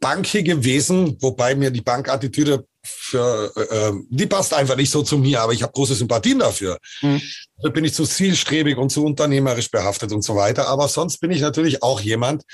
bankige 0.00 0.64
Wesen, 0.64 1.16
wobei 1.20 1.54
mir 1.54 1.70
die 1.70 1.80
Bankattitüde 1.80 2.66
für, 2.84 3.52
äh, 3.56 3.92
die 4.08 4.26
passt 4.26 4.54
einfach 4.54 4.76
nicht 4.76 4.90
so 4.90 5.02
zu 5.02 5.18
mir, 5.18 5.40
aber 5.40 5.52
ich 5.52 5.62
habe 5.62 5.72
große 5.72 5.94
Sympathien 5.94 6.38
dafür. 6.38 6.78
Mhm. 7.02 7.20
Da 7.62 7.70
bin 7.70 7.84
ich 7.84 7.94
zu 7.94 8.04
zielstrebig 8.04 8.76
und 8.76 8.90
zu 8.90 9.04
unternehmerisch 9.04 9.70
behaftet 9.70 10.12
und 10.12 10.22
so 10.22 10.36
weiter. 10.36 10.68
Aber 10.68 10.88
sonst 10.88 11.18
bin 11.18 11.30
ich 11.30 11.40
natürlich 11.40 11.82
auch 11.82 12.00
jemand, 12.00 12.44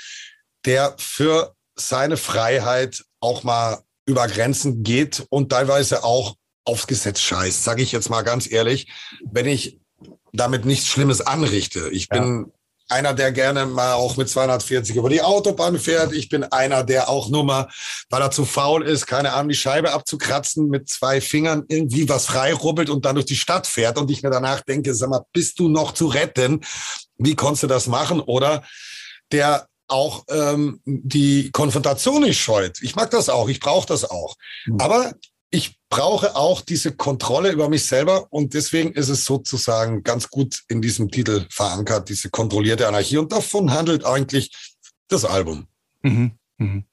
der 0.65 0.95
für 0.97 1.53
seine 1.75 2.17
Freiheit 2.17 3.03
auch 3.19 3.43
mal 3.43 3.81
über 4.05 4.27
Grenzen 4.27 4.83
geht 4.83 5.25
und 5.29 5.49
teilweise 5.49 6.03
auch 6.03 6.35
aufs 6.65 6.87
Gesetz 6.87 7.19
scheißt, 7.19 7.63
sage 7.63 7.83
ich 7.83 7.91
jetzt 7.91 8.09
mal 8.09 8.21
ganz 8.21 8.49
ehrlich, 8.49 8.87
wenn 9.31 9.45
ich 9.45 9.79
damit 10.31 10.65
nichts 10.65 10.87
Schlimmes 10.87 11.21
anrichte. 11.21 11.89
Ich 11.89 12.09
bin 12.09 12.51
einer, 12.89 13.13
der 13.13 13.31
gerne 13.31 13.65
mal 13.65 13.93
auch 13.93 14.17
mit 14.17 14.29
240 14.29 14.95
über 14.95 15.09
die 15.09 15.21
Autobahn 15.21 15.79
fährt. 15.79 16.13
Ich 16.13 16.29
bin 16.29 16.43
einer, 16.43 16.83
der 16.83 17.09
auch 17.09 17.29
nur 17.29 17.43
mal, 17.43 17.67
weil 18.09 18.21
er 18.21 18.31
zu 18.31 18.45
faul 18.45 18.83
ist, 18.83 19.05
keine 19.05 19.33
Ahnung, 19.33 19.49
die 19.49 19.55
Scheibe 19.55 19.91
abzukratzen, 19.91 20.67
mit 20.67 20.89
zwei 20.89 21.21
Fingern 21.21 21.63
irgendwie 21.67 22.07
was 22.09 22.25
freirubbelt 22.25 22.89
und 22.89 23.05
dann 23.05 23.15
durch 23.15 23.25
die 23.25 23.35
Stadt 23.35 23.67
fährt 23.67 23.97
und 23.97 24.11
ich 24.11 24.23
mir 24.23 24.29
danach 24.29 24.61
denke, 24.61 24.93
sag 24.93 25.09
mal, 25.09 25.25
bist 25.33 25.59
du 25.59 25.69
noch 25.69 25.93
zu 25.93 26.07
retten? 26.07 26.61
Wie 27.17 27.35
konntest 27.35 27.63
du 27.63 27.67
das 27.67 27.87
machen? 27.87 28.19
Oder 28.19 28.63
der 29.31 29.67
auch 29.87 30.23
ähm, 30.29 30.79
die 30.85 31.51
Konfrontation 31.51 32.23
nicht 32.23 32.39
scheut. 32.39 32.81
Ich 32.81 32.95
mag 32.95 33.11
das 33.11 33.29
auch, 33.29 33.49
ich 33.49 33.59
brauche 33.59 33.87
das 33.87 34.09
auch. 34.09 34.35
Mhm. 34.65 34.79
Aber 34.79 35.13
ich 35.53 35.77
brauche 35.87 36.35
auch 36.35 36.61
diese 36.61 36.95
Kontrolle 36.95 37.51
über 37.51 37.69
mich 37.69 37.85
selber 37.85 38.25
und 38.33 38.55
deswegen 38.55 38.91
ist 38.93 39.09
es 39.09 39.23
sozusagen 39.23 40.01
ganz 40.01 40.29
gut 40.29 40.63
in 40.67 40.81
diesem 40.81 41.11
Titel 41.11 41.45
verankert, 41.51 42.09
diese 42.09 42.31
kontrollierte 42.31 42.87
Anarchie. 42.87 43.19
Und 43.19 43.31
davon 43.31 43.69
handelt 43.69 44.03
eigentlich 44.03 44.51
das 45.09 45.25
Album. 45.25 45.67
Mhm. 46.01 46.31
Mhm. 46.57 46.85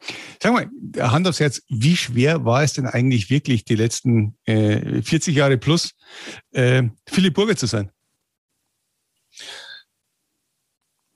Sag 0.43 0.53
mal, 0.53 0.69
Hand 0.99 1.27
aufs 1.27 1.41
Herz, 1.41 1.63
wie 1.71 1.97
schwer 1.97 2.45
war 2.45 2.63
es 2.63 2.75
denn 2.75 2.87
eigentlich 2.87 3.31
wirklich 3.31 3.65
die 3.65 3.77
letzten 3.77 4.37
äh, 4.45 5.01
40 5.01 5.35
Jahre 5.35 5.57
plus 5.57 5.93
äh, 6.53 6.83
Philipp 7.09 7.33
Burger 7.33 7.57
zu 7.57 7.67
sein? 7.67 7.91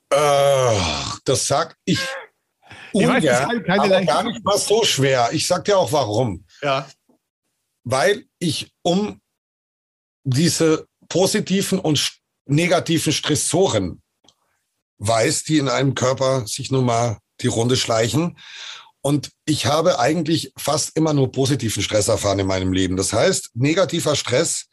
Äh, 0.09 0.81
das 1.27 1.47
sag 1.47 1.77
ich 1.85 1.99
ungern, 2.93 3.19
ich 3.19 3.25
weiß, 3.29 3.41
aber 3.67 4.03
gar 4.03 4.23
nicht 4.23 4.43
mal 4.43 4.57
so 4.57 4.83
schwer. 4.83 5.29
Ich 5.33 5.47
sag 5.47 5.67
dir 5.67 5.77
auch 5.77 5.93
warum. 5.93 6.47
Ja 6.63 6.89
weil 7.85 8.25
ich 8.39 8.73
um 8.83 9.21
diese 10.25 10.87
positiven 11.09 11.79
und 11.79 12.19
negativen 12.47 13.13
Stressoren 13.13 14.03
weiß, 14.99 15.45
die 15.45 15.59
in 15.59 15.69
einem 15.69 15.95
Körper 15.95 16.47
sich 16.47 16.71
nun 16.71 16.87
mal 16.87 17.19
die 17.41 17.47
Runde 17.47 17.77
schleichen. 17.77 18.39
Und 19.03 19.31
ich 19.45 19.67
habe 19.67 19.99
eigentlich 19.99 20.53
fast 20.57 20.97
immer 20.97 21.13
nur 21.13 21.31
positiven 21.31 21.83
Stress 21.83 22.09
erfahren 22.09 22.39
in 22.39 22.47
meinem 22.47 22.73
Leben. 22.73 22.97
Das 22.97 23.13
heißt, 23.13 23.51
negativer 23.55 24.17
Stress, 24.17 24.67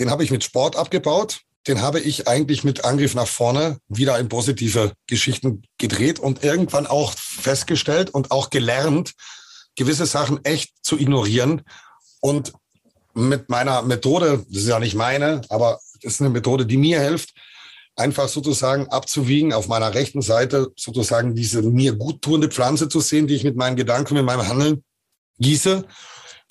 den 0.00 0.10
habe 0.10 0.24
ich 0.24 0.32
mit 0.32 0.42
Sport 0.42 0.74
abgebaut. 0.74 1.42
Den 1.68 1.82
habe 1.82 2.00
ich 2.00 2.26
eigentlich 2.26 2.64
mit 2.64 2.84
Angriff 2.84 3.14
nach 3.14 3.28
vorne 3.28 3.78
wieder 3.88 4.18
in 4.18 4.28
positive 4.28 4.94
Geschichten 5.06 5.62
gedreht 5.76 6.18
und 6.18 6.42
irgendwann 6.42 6.86
auch 6.86 7.12
festgestellt 7.12 8.10
und 8.10 8.30
auch 8.30 8.50
gelernt, 8.50 9.12
gewisse 9.76 10.06
Sachen 10.06 10.44
echt 10.44 10.72
zu 10.82 10.98
ignorieren 10.98 11.62
und 12.20 12.52
mit 13.14 13.48
meiner 13.48 13.82
Methode, 13.82 14.44
das 14.48 14.62
ist 14.62 14.68
ja 14.68 14.78
nicht 14.78 14.94
meine, 14.94 15.40
aber 15.48 15.80
das 16.02 16.14
ist 16.14 16.20
eine 16.20 16.30
Methode, 16.30 16.66
die 16.66 16.76
mir 16.76 17.00
hilft, 17.00 17.34
einfach 17.96 18.28
sozusagen 18.28 18.86
abzuwiegen, 18.88 19.52
auf 19.52 19.66
meiner 19.66 19.92
rechten 19.92 20.22
Seite 20.22 20.68
sozusagen 20.76 21.34
diese 21.34 21.62
mir 21.62 21.94
gut 21.94 22.22
tuende 22.22 22.48
Pflanze 22.48 22.88
zu 22.88 23.00
sehen, 23.00 23.26
die 23.26 23.34
ich 23.34 23.44
mit 23.44 23.56
meinen 23.56 23.76
Gedanken, 23.76 24.14
mit 24.14 24.24
meinem 24.24 24.46
Handeln 24.46 24.84
gieße. 25.38 25.84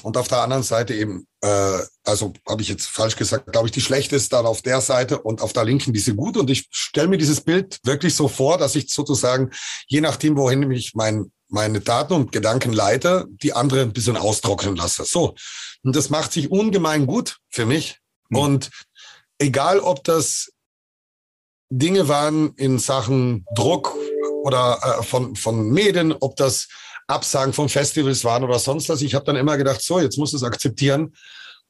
Und 0.03 0.15
auf 0.15 0.27
der 0.27 0.41
anderen 0.41 0.61
Seite 0.61 0.93
eben, 0.93 1.25
äh, 1.41 1.79
also 2.03 2.33
habe 2.47 2.61
ich 2.61 2.67
jetzt 2.69 2.87
falsch 2.87 3.15
gesagt, 3.15 3.51
glaube 3.51 3.67
ich, 3.67 3.71
die 3.71 3.81
schlechte 3.81 4.15
ist 4.15 4.31
dann 4.31 4.45
auf 4.45 4.61
der 4.61 4.79
Seite 4.79 5.19
und 5.19 5.41
auf 5.41 5.53
der 5.53 5.63
linken 5.63 5.91
diese 5.91 6.13
gut. 6.13 6.37
Und 6.37 6.51
ich 6.51 6.67
stelle 6.69 7.07
mir 7.07 7.17
dieses 7.17 7.41
Bild 7.41 7.79
wirklich 7.83 8.13
so 8.13 8.27
vor, 8.27 8.59
dass 8.59 8.75
ich 8.75 8.93
sozusagen, 8.93 9.49
je 9.87 10.01
nachdem, 10.01 10.37
wohin 10.37 10.59
mich 10.67 10.93
mein 10.93 11.31
meine 11.49 11.79
Daten 11.79 12.13
und 12.13 12.31
Gedanken 12.31 12.73
leite, 12.73 13.25
die 13.29 13.53
andere 13.53 13.81
ein 13.81 13.93
bisschen 13.93 14.17
austrocknen 14.17 14.75
lasse. 14.75 15.05
So. 15.05 15.35
Und 15.83 15.95
das 15.95 16.09
macht 16.09 16.33
sich 16.33 16.51
ungemein 16.51 17.07
gut 17.07 17.37
für 17.49 17.65
mich. 17.65 17.99
Mhm. 18.29 18.37
Und 18.37 18.69
egal, 19.39 19.79
ob 19.79 20.03
das 20.03 20.51
Dinge 21.69 22.07
waren 22.07 22.53
in 22.55 22.79
Sachen 22.79 23.45
Druck 23.55 23.95
oder 24.43 24.99
äh, 24.99 25.03
von, 25.03 25.35
von 25.35 25.69
Medien, 25.69 26.13
ob 26.13 26.35
das 26.35 26.67
Absagen 27.07 27.53
von 27.53 27.69
Festivals 27.69 28.23
waren 28.23 28.43
oder 28.43 28.59
sonst 28.59 28.89
was, 28.89 29.01
ich 29.01 29.15
habe 29.15 29.25
dann 29.25 29.35
immer 29.35 29.57
gedacht, 29.57 29.81
so, 29.81 29.99
jetzt 29.99 30.17
musst 30.17 30.33
du 30.33 30.37
es 30.37 30.43
akzeptieren 30.43 31.13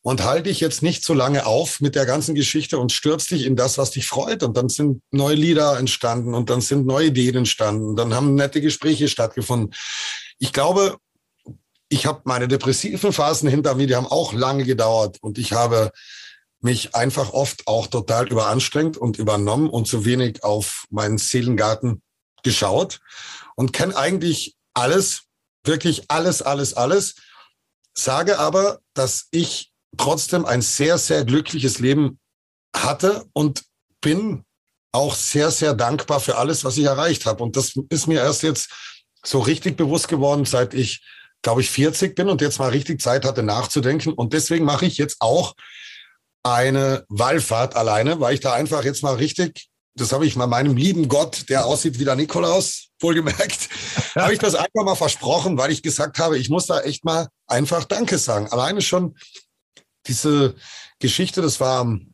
und 0.01 0.23
halte 0.23 0.43
dich 0.43 0.59
jetzt 0.59 0.83
nicht 0.83 1.03
so 1.03 1.13
lange 1.13 1.45
auf 1.45 1.81
mit 1.81 1.95
der 1.95 2.05
ganzen 2.05 2.35
Geschichte 2.35 2.77
und 2.77 2.91
stürzt 2.91 3.31
dich 3.31 3.45
in 3.45 3.55
das, 3.55 3.77
was 3.77 3.91
dich 3.91 4.07
freut. 4.07 4.43
Und 4.43 4.55
dann 4.55 4.69
sind 4.69 5.01
neue 5.11 5.35
Lieder 5.35 5.77
entstanden 5.77 6.33
und 6.33 6.49
dann 6.49 6.61
sind 6.61 6.85
neue 6.85 7.07
Ideen 7.07 7.35
entstanden. 7.35 7.95
Dann 7.95 8.13
haben 8.13 8.35
nette 8.35 8.61
Gespräche 8.61 9.07
stattgefunden. 9.07 9.73
Ich 10.39 10.53
glaube, 10.53 10.97
ich 11.89 12.05
habe 12.05 12.21
meine 12.25 12.47
depressiven 12.47 13.13
Phasen 13.13 13.49
hinter 13.49 13.75
mir, 13.75 13.87
die 13.87 13.95
haben 13.95 14.07
auch 14.07 14.33
lange 14.33 14.63
gedauert 14.65 15.17
und 15.21 15.37
ich 15.37 15.53
habe 15.53 15.91
mich 16.59 16.95
einfach 16.95 17.33
oft 17.33 17.67
auch 17.67 17.87
total 17.87 18.27
überanstrengt 18.27 18.97
und 18.97 19.17
übernommen 19.19 19.69
und 19.69 19.87
zu 19.87 20.05
wenig 20.05 20.43
auf 20.43 20.85
meinen 20.89 21.17
Seelengarten 21.17 22.01
geschaut 22.43 22.99
und 23.55 23.73
kenne 23.73 23.95
eigentlich 23.95 24.55
alles, 24.73 25.23
wirklich 25.63 26.05
alles, 26.09 26.41
alles, 26.41 26.73
alles. 26.73 27.15
Sage 27.93 28.39
aber, 28.39 28.79
dass 28.93 29.27
ich 29.31 29.71
trotzdem 29.95 30.45
ein 30.45 30.61
sehr, 30.61 30.97
sehr 30.97 31.23
glückliches 31.23 31.79
Leben 31.79 32.19
hatte 32.75 33.25
und 33.33 33.63
bin 34.01 34.43
auch 34.91 35.15
sehr, 35.15 35.51
sehr 35.51 35.73
dankbar 35.73 36.19
für 36.19 36.37
alles, 36.37 36.63
was 36.63 36.77
ich 36.77 36.85
erreicht 36.85 37.25
habe. 37.25 37.43
Und 37.43 37.55
das 37.55 37.73
ist 37.89 38.07
mir 38.07 38.21
erst 38.21 38.43
jetzt 38.43 38.69
so 39.23 39.39
richtig 39.39 39.77
bewusst 39.77 40.07
geworden, 40.07 40.45
seit 40.45 40.73
ich, 40.73 41.03
glaube 41.41 41.61
ich, 41.61 41.69
40 41.69 42.15
bin 42.15 42.29
und 42.29 42.41
jetzt 42.41 42.59
mal 42.59 42.69
richtig 42.69 43.01
Zeit 43.01 43.25
hatte 43.25 43.43
nachzudenken. 43.43 44.13
Und 44.13 44.33
deswegen 44.33 44.65
mache 44.65 44.85
ich 44.85 44.97
jetzt 44.97 45.17
auch 45.19 45.53
eine 46.43 47.05
Wallfahrt 47.09 47.75
alleine, 47.75 48.19
weil 48.19 48.33
ich 48.33 48.39
da 48.39 48.53
einfach 48.53 48.83
jetzt 48.83 49.03
mal 49.03 49.15
richtig, 49.15 49.67
das 49.95 50.11
habe 50.11 50.25
ich 50.25 50.35
mal 50.35 50.47
meinem 50.47 50.77
lieben 50.77 51.07
Gott, 51.09 51.49
der 51.49 51.65
aussieht 51.65 51.99
wie 51.99 52.05
der 52.05 52.15
Nikolaus, 52.15 52.87
wohlgemerkt, 52.99 53.69
habe 54.15 54.33
ich 54.33 54.39
das 54.39 54.55
einfach 54.55 54.83
mal 54.83 54.95
versprochen, 54.95 55.57
weil 55.57 55.71
ich 55.71 55.83
gesagt 55.83 56.19
habe, 56.19 56.37
ich 56.37 56.49
muss 56.49 56.67
da 56.67 56.79
echt 56.81 57.03
mal 57.03 57.27
einfach 57.47 57.83
Danke 57.83 58.17
sagen. 58.17 58.47
Alleine 58.47 58.81
schon 58.81 59.15
diese 60.07 60.55
Geschichte, 60.99 61.41
das 61.41 61.59
war 61.59 61.79
am 61.79 62.13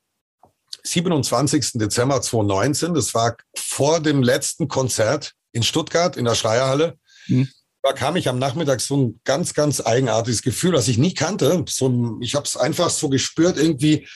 27. 0.83 1.73
Dezember 1.73 2.21
2019, 2.21 2.93
das 2.93 3.13
war 3.13 3.37
vor 3.55 3.99
dem 3.99 4.21
letzten 4.21 4.67
Konzert 4.67 5.33
in 5.51 5.63
Stuttgart 5.63 6.17
in 6.17 6.25
der 6.25 6.35
Schleierhalle. 6.35 6.97
Mhm. 7.27 7.49
Da 7.81 7.93
kam 7.93 8.15
ich 8.15 8.29
am 8.29 8.39
Nachmittag 8.39 8.79
so 8.79 8.97
ein 8.97 9.19
ganz, 9.23 9.53
ganz 9.53 9.81
eigenartiges 9.81 10.41
Gefühl, 10.41 10.71
das 10.71 10.87
ich 10.87 10.97
nie 10.97 11.13
kannte. 11.13 11.65
So 11.67 11.87
ein, 11.89 12.21
ich 12.21 12.35
habe 12.35 12.45
es 12.45 12.55
einfach 12.55 12.89
so 12.89 13.09
gespürt, 13.09 13.57
irgendwie, 13.57 14.07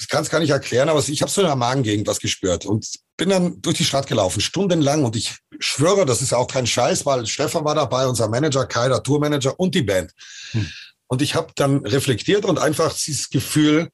ich 0.00 0.08
kann 0.08 0.22
es 0.22 0.30
gar 0.30 0.40
nicht 0.40 0.50
erklären, 0.50 0.88
aber 0.88 1.02
ich 1.06 1.22
habe 1.22 1.30
so 1.30 1.40
in 1.40 1.46
der 1.46 1.56
Magengegend 1.56 2.06
was 2.06 2.18
gespürt 2.18 2.66
und 2.66 2.86
bin 3.16 3.28
dann 3.28 3.60
durch 3.62 3.76
die 3.76 3.84
Stadt 3.84 4.06
gelaufen, 4.06 4.40
stundenlang. 4.40 5.04
Und 5.04 5.16
ich 5.16 5.36
schwöre, 5.58 6.06
das 6.06 6.22
ist 6.22 6.32
auch 6.32 6.46
kein 6.46 6.66
Scheiß, 6.66 7.06
weil 7.06 7.26
Stefan 7.26 7.64
war 7.64 7.74
dabei, 7.74 8.06
unser 8.06 8.28
Manager, 8.28 8.66
Kai, 8.66 8.88
der 8.88 9.02
Tourmanager 9.02 9.58
und 9.58 9.74
die 9.74 9.82
Band. 9.82 10.12
Hm. 10.52 10.68
Und 11.08 11.22
ich 11.22 11.34
habe 11.34 11.52
dann 11.56 11.84
reflektiert 11.84 12.44
und 12.44 12.58
einfach 12.58 12.94
dieses 12.94 13.30
Gefühl 13.30 13.88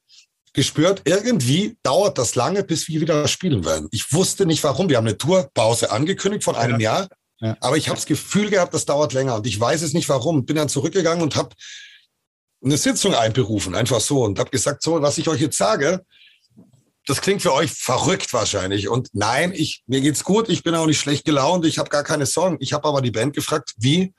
gespürt, 0.53 1.01
irgendwie 1.05 1.77
dauert 1.83 2.17
das 2.17 2.35
lange, 2.35 2.63
bis 2.63 2.87
wir 2.87 3.01
wieder 3.01 3.27
spielen 3.27 3.65
werden. 3.65 3.87
Ich 3.91 4.13
wusste 4.13 4.45
nicht 4.45 4.63
warum. 4.63 4.89
Wir 4.89 4.97
haben 4.97 5.07
eine 5.07 5.17
Tourpause 5.17 5.91
angekündigt 5.91 6.43
von 6.43 6.55
einem 6.55 6.79
ja. 6.79 6.99
Jahr. 6.99 7.07
Ja. 7.41 7.57
Aber 7.59 7.77
ich 7.77 7.89
habe 7.89 7.97
das 7.97 8.05
Gefühl 8.05 8.49
gehabt, 8.49 8.73
das 8.73 8.85
dauert 8.85 9.13
länger 9.13 9.35
und 9.35 9.45
ich 9.45 9.59
weiß 9.59 9.81
es 9.81 9.93
nicht 9.93 10.07
warum. 10.09 10.45
Bin 10.45 10.55
dann 10.55 10.69
zurückgegangen 10.69 11.21
und 11.21 11.35
habe 11.35 11.49
eine 12.63 12.77
Sitzung 12.77 13.13
einberufen, 13.13 13.75
einfach 13.75 13.99
so 13.99 14.23
und 14.23 14.39
habe 14.39 14.49
gesagt, 14.49 14.81
so 14.81 15.01
was 15.01 15.17
ich 15.17 15.27
euch 15.27 15.41
jetzt 15.41 15.57
sage, 15.57 16.05
das 17.05 17.21
klingt 17.21 17.41
für 17.41 17.53
euch 17.53 17.71
verrückt 17.71 18.33
wahrscheinlich. 18.33 18.87
Und 18.87 19.09
nein, 19.13 19.51
ich 19.53 19.83
mir 19.85 20.01
geht's 20.01 20.23
gut, 20.23 20.49
ich 20.49 20.63
bin 20.63 20.73
auch 20.73 20.87
nicht 20.87 20.99
schlecht 20.99 21.25
gelaunt, 21.25 21.65
ich 21.65 21.77
habe 21.77 21.89
gar 21.89 22.03
keine 22.03 22.25
Sorgen. 22.25 22.57
Ich 22.59 22.73
habe 22.73 22.87
aber 22.87 23.01
die 23.01 23.11
Band 23.11 23.35
gefragt, 23.35 23.73
wie 23.77 24.13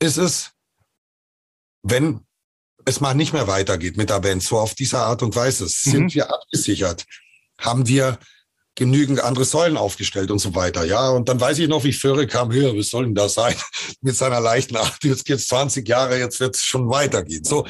ist 0.00 0.16
es, 0.16 0.50
wenn 1.82 2.25
es 2.86 3.00
mal 3.00 3.14
nicht 3.14 3.34
mehr 3.34 3.46
weitergeht 3.46 3.98
mit 3.98 4.08
der 4.08 4.20
Band, 4.20 4.42
so 4.42 4.58
auf 4.58 4.74
diese 4.74 4.98
Art 4.98 5.22
und 5.22 5.36
Weise, 5.36 5.64
mhm. 5.64 5.68
sind 5.68 6.14
wir 6.14 6.32
abgesichert? 6.32 7.04
Haben 7.58 7.86
wir 7.86 8.18
genügend 8.76 9.20
andere 9.20 9.44
Säulen 9.44 9.76
aufgestellt 9.76 10.30
und 10.30 10.38
so 10.38 10.54
weiter. 10.54 10.84
Ja, 10.84 11.08
und 11.08 11.28
dann 11.28 11.40
weiß 11.40 11.58
ich 11.58 11.68
noch, 11.68 11.82
wie 11.84 11.92
Föhre 11.92 12.26
kam, 12.26 12.52
höher, 12.52 12.76
was 12.76 12.90
soll 12.90 13.04
denn 13.04 13.14
das 13.14 13.34
sein? 13.34 13.56
Mit 14.00 14.16
seiner 14.16 14.40
leichten 14.40 14.76
Art, 14.76 15.02
jetzt 15.02 15.24
geht's 15.24 15.48
20 15.48 15.88
Jahre, 15.88 16.18
jetzt 16.18 16.38
wird's 16.40 16.62
schon 16.62 16.88
weitergehen. 16.88 17.42
So. 17.42 17.66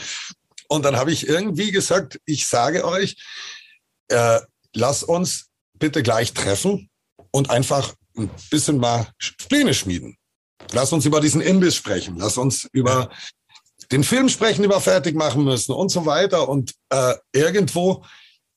Und 0.69 0.85
dann 0.85 0.97
habe 0.97 1.13
ich 1.13 1.29
irgendwie 1.29 1.71
gesagt, 1.71 2.21
ich 2.27 2.47
sage 2.47 2.85
euch, 2.85 3.17
äh, 4.09 4.41
lass 4.75 5.03
uns 5.05 5.47
bitte 5.79 6.03
gleich 6.03 6.35
treffen 6.35 6.91
und 7.31 7.51
einfach 7.51 7.95
ein 8.17 8.29
bisschen 8.51 8.79
mal 8.79 9.09
Pläne 9.49 9.75
schmieden. 9.75 10.17
Lass 10.73 10.93
uns 10.93 11.05
über 11.07 11.21
diesen 11.21 11.41
Imbiss 11.41 11.77
sprechen. 11.77 12.17
Lass 12.19 12.37
uns 12.37 12.69
über 12.73 13.11
den 13.93 14.05
Film 14.05 14.29
sprechen, 14.29 14.65
über 14.65 14.81
fertig 14.81 15.15
machen 15.15 15.45
müssen 15.45 15.73
und 15.73 15.91
so 15.91 16.07
weiter. 16.07 16.49
Und 16.49 16.75
äh, 16.91 17.15
irgendwo 17.33 18.05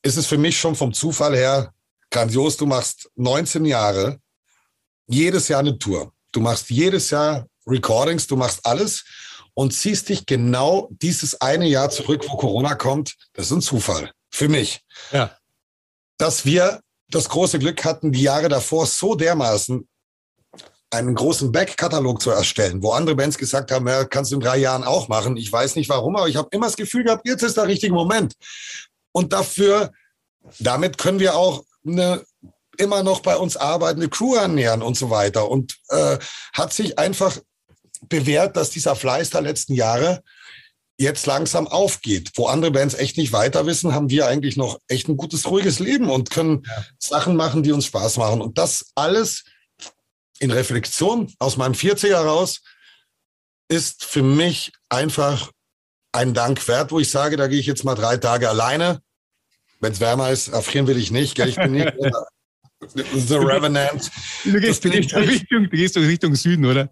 ist 0.02 0.18
es 0.18 0.26
für 0.26 0.38
mich 0.38 0.60
schon 0.60 0.76
vom 0.76 0.94
Zufall 0.94 1.36
her 1.36 1.74
grandios. 2.10 2.58
Du 2.58 2.66
machst 2.66 3.10
19 3.16 3.66
Jahre, 3.66 4.20
jedes 5.08 5.48
Jahr 5.48 5.60
eine 5.60 5.78
Tour. 5.78 6.14
Du 6.32 6.40
machst 6.40 6.70
jedes 6.70 7.10
Jahr 7.10 7.48
Recordings, 7.68 8.28
du 8.28 8.36
machst 8.36 8.66
alles 8.66 9.04
und 9.54 9.74
ziehst 9.74 10.10
dich 10.10 10.26
genau 10.26 10.90
dieses 10.92 11.42
eine 11.42 11.68
Jahr 11.68 11.90
zurück, 11.90 12.26
wo 12.30 12.38
Corona 12.38 12.76
kommt. 12.76 13.16
Das 13.34 13.48
ist 13.48 13.52
ein 13.52 13.62
Zufall 13.62 14.12
für 14.30 14.48
mich. 14.48 14.82
Ja. 15.12 15.36
Dass 16.18 16.46
wir 16.46 16.82
das 17.10 17.28
große 17.28 17.60
Glück 17.60 17.84
hatten, 17.84 18.12
die 18.12 18.22
Jahre 18.22 18.50
davor 18.50 18.86
so 18.86 19.16
dermaßen 19.16 19.88
einen 20.92 21.14
großen 21.14 21.52
Backkatalog 21.52 22.22
zu 22.22 22.32
erstellen, 22.32 22.82
wo 22.82 22.92
andere 22.92 23.16
Bands 23.16 23.38
gesagt 23.38 23.72
haben, 23.72 23.88
ja, 23.88 24.06
kannst 24.06 24.32
du 24.32 24.36
in 24.36 24.42
drei 24.42 24.58
Jahren 24.58 24.84
auch 24.84 25.08
machen. 25.08 25.38
Ich 25.38 25.52
weiß 25.52 25.76
nicht 25.76 25.90
warum, 25.90 26.16
aber 26.16 26.28
ich 26.28 26.36
habe 26.36 26.50
immer 26.52 26.66
das 26.66 26.78
Gefühl 26.78 27.04
gehabt, 27.04 27.28
jetzt 27.28 27.44
ist 27.44 27.58
der 27.58 27.68
richtige 27.68 27.94
Moment. 27.94 28.34
Und 29.12 29.34
dafür, 29.34 29.92
damit 30.60 30.98
können 30.98 31.20
wir 31.20 31.36
auch 31.36 31.64
eine 31.86 32.24
immer 32.78 33.04
noch 33.04 33.20
bei 33.22 33.36
uns 33.36 33.58
arbeitende 33.58 34.10
Crew 34.10 34.36
ernähren 34.36 34.82
und 34.82 34.98
so 34.98 35.10
weiter. 35.10 35.50
Und 35.50 35.78
äh, 35.90 36.18
hat 36.54 36.74
sich 36.74 36.98
einfach 36.98 37.38
bewährt, 38.08 38.56
dass 38.56 38.70
dieser 38.70 38.96
Fleiß 38.96 39.32
der 39.32 39.42
letzten 39.42 39.74
Jahre 39.74 40.24
jetzt 40.98 41.26
langsam 41.26 41.68
aufgeht. 41.68 42.32
Wo 42.36 42.48
andere 42.48 42.72
Bands 42.72 42.96
echt 42.96 43.18
nicht 43.18 43.34
weiter 43.34 43.66
wissen, 43.66 43.94
haben 43.94 44.10
wir 44.10 44.28
eigentlich 44.28 44.58
noch 44.58 44.80
echt 44.88 45.08
ein 45.08 45.18
gutes, 45.18 45.50
ruhiges 45.50 45.80
Leben 45.80 46.10
und 46.10 46.30
können 46.30 46.64
ja. 46.66 46.86
Sachen 46.98 47.36
machen, 47.36 47.64
die 47.64 47.72
uns 47.72 47.86
Spaß 47.86 48.18
machen. 48.18 48.42
Und 48.42 48.58
das 48.58 48.92
alles 48.96 49.44
in 50.40 50.52
Reflexion 50.52 51.34
aus 51.40 51.58
meinem 51.58 51.74
40er 51.74 52.18
raus 52.18 52.62
ist 53.68 54.04
für 54.04 54.24
mich 54.24 54.72
einfach 54.90 55.52
ein 56.12 56.34
Dank 56.34 56.68
wert, 56.68 56.92
wo 56.92 57.00
ich 57.00 57.10
sage, 57.10 57.38
da 57.38 57.48
gehe 57.48 57.60
ich 57.60 57.68
jetzt 57.68 57.84
mal 57.84 57.96
drei 57.96 58.18
Tage 58.18 58.50
alleine. 58.50 59.02
Wenn 59.80 59.94
es 59.94 60.00
wärmer 60.00 60.32
ist, 60.32 60.48
erfrieren 60.48 60.88
will 60.88 60.98
ich 60.98 61.12
nicht. 61.12 61.38
Ich 61.40 61.56
bin 61.56 61.72
nicht 61.72 61.94
The 62.94 63.36
Revenant. 63.36 64.10
Du 64.44 64.60
gehst, 64.60 64.84
du 64.84 64.90
gehst, 64.90 65.16
Richtung, 65.16 65.64
du 65.64 65.70
gehst 65.70 65.98
Richtung 65.98 66.36
Süden, 66.36 66.66
oder? 66.66 66.90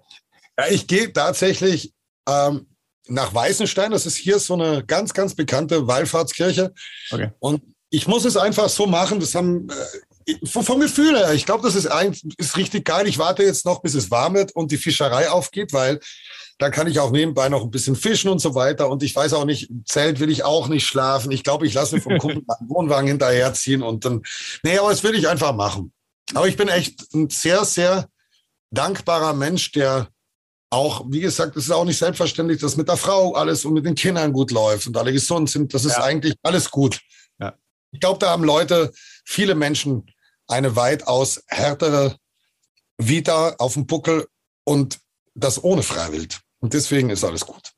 Ja, 0.57 0.67
ich 0.69 0.85
gehe 0.87 1.11
tatsächlich 1.11 1.93
ähm, 2.27 2.67
nach 3.07 3.33
Weißenstein. 3.33 3.91
Das 3.91 4.05
ist 4.05 4.17
hier 4.17 4.39
so 4.39 4.53
eine 4.53 4.83
ganz, 4.85 5.13
ganz 5.13 5.33
bekannte 5.35 5.87
Wallfahrtskirche. 5.87 6.73
Okay. 7.09 7.31
Und 7.39 7.63
ich 7.89 8.07
muss 8.07 8.25
es 8.25 8.35
einfach 8.35 8.69
so 8.69 8.85
machen. 8.85 9.19
Das 9.19 9.33
haben 9.33 9.69
äh, 9.69 9.73
vom, 10.43 10.79
Gefühl 10.79 11.17
her. 11.17 11.33
Ich 11.33 11.45
glaube, 11.45 11.63
das 11.63 11.75
ist, 11.75 11.87
ein, 11.87 12.15
ist 12.37 12.57
richtig 12.57 12.85
geil. 12.85 13.07
Ich 13.07 13.17
warte 13.17 13.43
jetzt 13.43 13.65
noch, 13.65 13.81
bis 13.81 13.93
es 13.93 14.11
warm 14.11 14.35
wird 14.35 14.55
und 14.55 14.71
die 14.71 14.77
Fischerei 14.77 15.29
aufgeht, 15.29 15.73
weil 15.73 15.99
dann 16.57 16.71
kann 16.71 16.87
ich 16.87 16.99
auch 16.99 17.11
nebenbei 17.11 17.49
noch 17.49 17.63
ein 17.63 17.71
bisschen 17.71 17.95
fischen 17.95 18.29
und 18.29 18.39
so 18.39 18.55
weiter. 18.55 18.89
Und 18.89 19.03
ich 19.03 19.15
weiß 19.15 19.33
auch 19.33 19.45
nicht, 19.45 19.69
Zelt 19.85 20.19
will 20.19 20.29
ich 20.29 20.43
auch 20.43 20.67
nicht 20.67 20.85
schlafen. 20.85 21.31
Ich 21.31 21.43
glaube, 21.43 21.67
ich 21.67 21.73
lasse 21.73 22.01
vom 22.01 22.17
Kunden 22.19 22.43
meinen 22.45 22.69
Wohnwagen 22.69 23.07
hinterherziehen 23.07 23.83
und 23.83 24.05
dann, 24.05 24.23
nee, 24.63 24.77
aber 24.77 24.89
das 24.89 25.03
will 25.03 25.15
ich 25.15 25.27
einfach 25.27 25.53
machen. 25.53 25.93
Aber 26.33 26.47
ich 26.47 26.57
bin 26.57 26.67
echt 26.67 27.13
ein 27.13 27.29
sehr, 27.29 27.63
sehr 27.63 28.09
dankbarer 28.71 29.33
Mensch, 29.33 29.71
der 29.71 30.09
auch, 30.69 31.05
wie 31.07 31.21
gesagt, 31.21 31.55
es 31.55 31.65
ist 31.65 31.71
auch 31.71 31.85
nicht 31.85 31.97
selbstverständlich, 31.97 32.59
dass 32.59 32.75
mit 32.75 32.89
der 32.89 32.97
Frau 32.97 33.33
alles 33.33 33.63
und 33.63 33.73
mit 33.73 33.85
den 33.85 33.95
Kindern 33.95 34.33
gut 34.33 34.51
läuft 34.51 34.87
und 34.87 34.97
alle 34.97 35.13
gesund 35.13 35.49
sind. 35.49 35.73
Das 35.73 35.85
ist 35.85 35.97
ja. 35.97 36.03
eigentlich 36.03 36.35
alles 36.43 36.69
gut. 36.69 36.99
Ja. 37.39 37.53
Ich 37.91 38.01
glaube, 38.01 38.19
da 38.19 38.31
haben 38.31 38.43
Leute, 38.43 38.91
viele 39.23 39.55
Menschen 39.55 40.05
eine 40.47 40.75
weitaus 40.75 41.43
härtere 41.47 42.17
Vita 42.97 43.55
auf 43.59 43.73
dem 43.73 43.85
Buckel 43.85 44.27
und 44.63 44.99
das 45.35 45.63
ohne 45.63 45.83
Freiwild. 45.83 46.41
Und 46.59 46.73
deswegen 46.73 47.09
ist 47.09 47.23
alles 47.23 47.45
gut. 47.45 47.73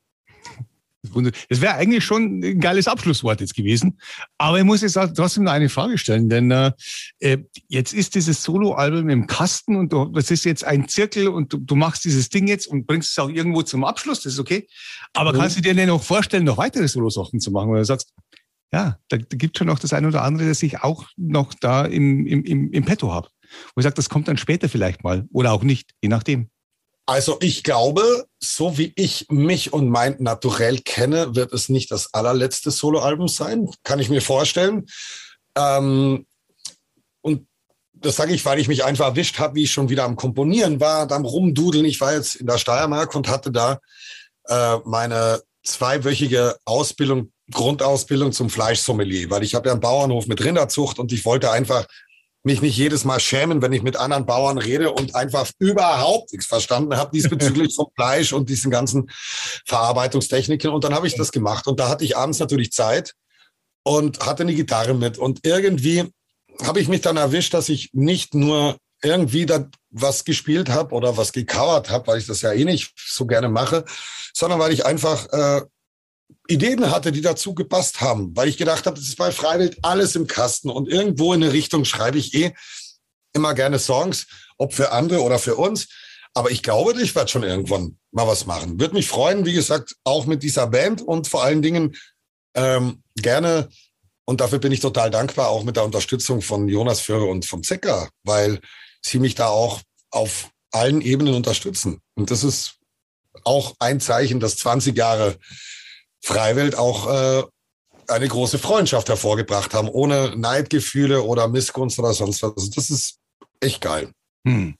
Das 1.48 1.60
wäre 1.62 1.74
eigentlich 1.74 2.04
schon 2.04 2.40
ein 2.40 2.60
geiles 2.60 2.86
Abschlusswort 2.86 3.40
jetzt 3.40 3.54
gewesen. 3.54 3.98
Aber 4.36 4.58
ich 4.58 4.64
muss 4.64 4.82
jetzt 4.82 4.98
trotzdem 5.16 5.44
noch 5.44 5.52
eine 5.52 5.70
Frage 5.70 5.96
stellen, 5.96 6.28
denn 6.28 6.50
äh, 6.50 6.72
äh, 7.20 7.38
jetzt 7.68 7.94
ist 7.94 8.14
dieses 8.14 8.42
Soloalbum 8.42 9.08
im 9.08 9.26
Kasten 9.26 9.76
und 9.76 9.92
du, 9.92 10.06
das 10.06 10.30
ist 10.30 10.44
jetzt 10.44 10.62
ein 10.62 10.88
Zirkel 10.88 11.28
und 11.28 11.52
du, 11.54 11.58
du, 11.58 11.74
machst 11.74 12.04
dieses 12.04 12.28
Ding 12.28 12.46
jetzt 12.48 12.66
und 12.66 12.86
bringst 12.86 13.12
es 13.12 13.18
auch 13.18 13.30
irgendwo 13.30 13.62
zum 13.62 13.84
Abschluss, 13.84 14.22
das 14.22 14.34
ist 14.34 14.38
okay. 14.38 14.68
Aber 15.14 15.32
mhm. 15.32 15.38
kannst 15.38 15.56
du 15.56 15.62
dir 15.62 15.74
denn 15.74 15.88
noch 15.88 16.02
vorstellen, 16.02 16.44
noch 16.44 16.58
weitere 16.58 16.86
Solo-Sachen 16.86 17.40
zu 17.40 17.50
machen? 17.50 17.70
Oder 17.70 17.80
du 17.80 17.86
sagst, 17.86 18.12
ja, 18.72 18.98
da, 19.08 19.16
gibt 19.16 19.58
schon 19.58 19.66
noch 19.66 19.78
das 19.78 19.92
eine 19.92 20.08
oder 20.08 20.22
andere, 20.22 20.48
das 20.48 20.62
ich 20.62 20.80
auch 20.80 21.06
noch 21.16 21.54
da 21.54 21.84
im, 21.84 22.26
im, 22.26 22.44
im, 22.44 22.72
im 22.72 22.84
Petto 22.84 23.12
habe. 23.12 23.28
Wo 23.74 23.80
ich 23.80 23.84
sage, 23.84 23.96
das 23.96 24.08
kommt 24.08 24.28
dann 24.28 24.36
später 24.36 24.68
vielleicht 24.68 25.02
mal 25.02 25.26
oder 25.32 25.52
auch 25.52 25.62
nicht, 25.62 25.90
je 26.02 26.08
nachdem. 26.08 26.50
Also 27.06 27.38
ich 27.40 27.64
glaube, 27.64 28.26
so 28.38 28.78
wie 28.78 28.92
ich 28.94 29.26
mich 29.28 29.72
und 29.72 29.88
mein 29.88 30.16
Naturell 30.20 30.78
kenne, 30.78 31.34
wird 31.34 31.52
es 31.52 31.68
nicht 31.68 31.90
das 31.90 32.14
allerletzte 32.14 32.70
Soloalbum 32.70 33.26
sein. 33.26 33.68
Kann 33.82 33.98
ich 33.98 34.08
mir 34.08 34.22
vorstellen. 34.22 34.86
Ähm, 35.56 36.26
und 37.20 37.48
das 37.92 38.14
sage 38.14 38.32
ich, 38.32 38.44
weil 38.44 38.60
ich 38.60 38.68
mich 38.68 38.84
einfach 38.84 39.06
erwischt 39.06 39.40
habe, 39.40 39.56
wie 39.56 39.64
ich 39.64 39.72
schon 39.72 39.88
wieder 39.88 40.04
am 40.04 40.14
Komponieren 40.14 40.78
war, 40.78 41.10
am 41.10 41.24
Rumdudeln. 41.24 41.84
Ich 41.84 42.00
war 42.00 42.14
jetzt 42.14 42.36
in 42.36 42.46
der 42.46 42.58
Steiermark 42.58 43.12
und 43.16 43.28
hatte 43.28 43.50
da 43.50 43.80
äh, 44.46 44.76
meine 44.84 45.42
zweiwöchige 45.64 46.56
Ausbildung, 46.64 47.32
Grundausbildung 47.50 48.32
zum 48.32 48.50
Fleischsommelier, 48.50 49.30
weil 49.30 49.42
ich 49.42 49.54
habe 49.54 49.68
ja 49.68 49.72
einen 49.72 49.80
Bauernhof 49.80 50.26
mit 50.26 50.44
Rinderzucht 50.44 50.98
und 50.98 51.12
ich 51.12 51.24
wollte 51.24 51.50
einfach 51.50 51.86
mich 52.42 52.62
nicht 52.62 52.76
jedes 52.76 53.04
Mal 53.04 53.20
schämen, 53.20 53.60
wenn 53.60 53.72
ich 53.72 53.82
mit 53.82 53.96
anderen 53.96 54.24
Bauern 54.24 54.58
rede 54.58 54.92
und 54.92 55.14
einfach 55.14 55.50
überhaupt 55.58 56.32
nichts 56.32 56.46
verstanden 56.46 56.96
habe 56.96 57.10
diesbezüglich 57.12 57.74
vom 57.76 57.88
Fleisch 57.94 58.32
und 58.32 58.48
diesen 58.48 58.70
ganzen 58.70 59.10
Verarbeitungstechniken. 59.66 60.70
Und 60.70 60.84
dann 60.84 60.94
habe 60.94 61.06
ich 61.06 61.16
das 61.16 61.32
gemacht. 61.32 61.66
Und 61.66 61.80
da 61.80 61.88
hatte 61.88 62.04
ich 62.04 62.16
abends 62.16 62.38
natürlich 62.38 62.72
Zeit 62.72 63.14
und 63.82 64.24
hatte 64.24 64.44
eine 64.44 64.54
Gitarre 64.54 64.94
mit. 64.94 65.18
Und 65.18 65.40
irgendwie 65.44 66.10
habe 66.62 66.80
ich 66.80 66.88
mich 66.88 67.02
dann 67.02 67.18
erwischt, 67.18 67.52
dass 67.52 67.68
ich 67.68 67.90
nicht 67.92 68.34
nur 68.34 68.78
irgendwie 69.02 69.46
da 69.46 69.68
was 69.90 70.24
gespielt 70.24 70.68
habe 70.68 70.94
oder 70.94 71.16
was 71.16 71.32
gecovert 71.32 71.90
habe, 71.90 72.06
weil 72.06 72.18
ich 72.18 72.26
das 72.26 72.42
ja 72.42 72.52
eh 72.52 72.64
nicht 72.64 72.92
so 72.96 73.26
gerne 73.26 73.48
mache, 73.48 73.84
sondern 74.34 74.60
weil 74.60 74.72
ich 74.72 74.86
einfach 74.86 75.26
äh, 75.32 75.62
Ideen 76.48 76.90
hatte, 76.90 77.12
die 77.12 77.20
dazu 77.20 77.54
gepasst 77.54 78.00
haben, 78.00 78.36
weil 78.36 78.48
ich 78.48 78.56
gedacht 78.56 78.86
habe, 78.86 78.98
das 78.98 79.08
ist 79.08 79.16
bei 79.16 79.30
Freiwild 79.30 79.78
alles 79.82 80.16
im 80.16 80.26
Kasten 80.26 80.70
und 80.70 80.88
irgendwo 80.88 81.32
in 81.32 81.42
eine 81.42 81.52
Richtung 81.52 81.84
schreibe 81.84 82.18
ich 82.18 82.34
eh 82.34 82.52
immer 83.32 83.54
gerne 83.54 83.78
Songs, 83.78 84.26
ob 84.58 84.74
für 84.74 84.92
andere 84.92 85.22
oder 85.22 85.38
für 85.38 85.56
uns. 85.56 85.88
Aber 86.34 86.50
ich 86.50 86.62
glaube, 86.62 87.00
ich 87.00 87.14
werde 87.14 87.30
schon 87.30 87.42
irgendwann 87.42 87.98
mal 88.12 88.26
was 88.26 88.46
machen. 88.46 88.78
Würde 88.78 88.94
mich 88.94 89.08
freuen, 89.08 89.46
wie 89.46 89.52
gesagt, 89.52 89.96
auch 90.04 90.26
mit 90.26 90.42
dieser 90.42 90.66
Band 90.66 91.02
und 91.02 91.28
vor 91.28 91.42
allen 91.42 91.62
Dingen 91.62 91.96
ähm, 92.54 93.02
gerne, 93.16 93.68
und 94.24 94.40
dafür 94.40 94.58
bin 94.58 94.72
ich 94.72 94.80
total 94.80 95.10
dankbar, 95.10 95.48
auch 95.48 95.64
mit 95.64 95.76
der 95.76 95.84
Unterstützung 95.84 96.40
von 96.40 96.68
Jonas 96.68 97.00
Führer 97.00 97.26
und 97.28 97.46
von 97.46 97.62
Zecker, 97.62 98.08
weil 98.22 98.60
sie 99.02 99.18
mich 99.18 99.34
da 99.34 99.48
auch 99.48 99.80
auf 100.10 100.50
allen 100.70 101.00
Ebenen 101.00 101.34
unterstützen. 101.34 102.00
Und 102.14 102.30
das 102.30 102.44
ist 102.44 102.76
auch 103.44 103.74
ein 103.78 104.00
Zeichen, 104.00 104.40
dass 104.40 104.56
20 104.56 104.96
Jahre 104.96 105.36
Freiwelt 106.20 106.76
auch 106.76 107.08
äh, 107.08 107.42
eine 108.08 108.28
große 108.28 108.58
Freundschaft 108.58 109.08
hervorgebracht 109.08 109.74
haben, 109.74 109.88
ohne 109.88 110.36
Neidgefühle 110.36 111.22
oder 111.22 111.48
Missgunst 111.48 111.98
oder 111.98 112.12
sonst 112.12 112.42
was. 112.42 112.52
Also 112.56 112.70
das 112.74 112.90
ist 112.90 113.18
echt 113.60 113.80
geil. 113.80 114.10
Hm. 114.46 114.76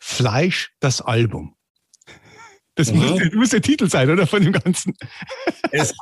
Fleisch, 0.00 0.72
das 0.80 1.00
Album. 1.00 1.54
Das 2.74 2.92
mhm. 2.92 2.98
muss, 3.00 3.20
muss, 3.32 3.50
der 3.50 3.62
Titel 3.62 3.88
sein, 3.88 4.10
oder? 4.10 4.26
Von 4.26 4.42
dem 4.42 4.52
Ganzen. 4.52 4.96
Es, 5.70 5.92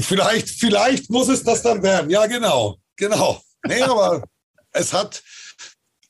vielleicht, 0.00 0.48
vielleicht 0.48 1.10
muss 1.10 1.28
es 1.28 1.42
das 1.42 1.62
dann 1.62 1.82
werden. 1.82 2.10
Ja, 2.10 2.26
genau. 2.26 2.78
Genau. 2.96 3.40
Nee, 3.66 3.82
aber 3.82 4.24
es 4.72 4.92
hat 4.92 5.22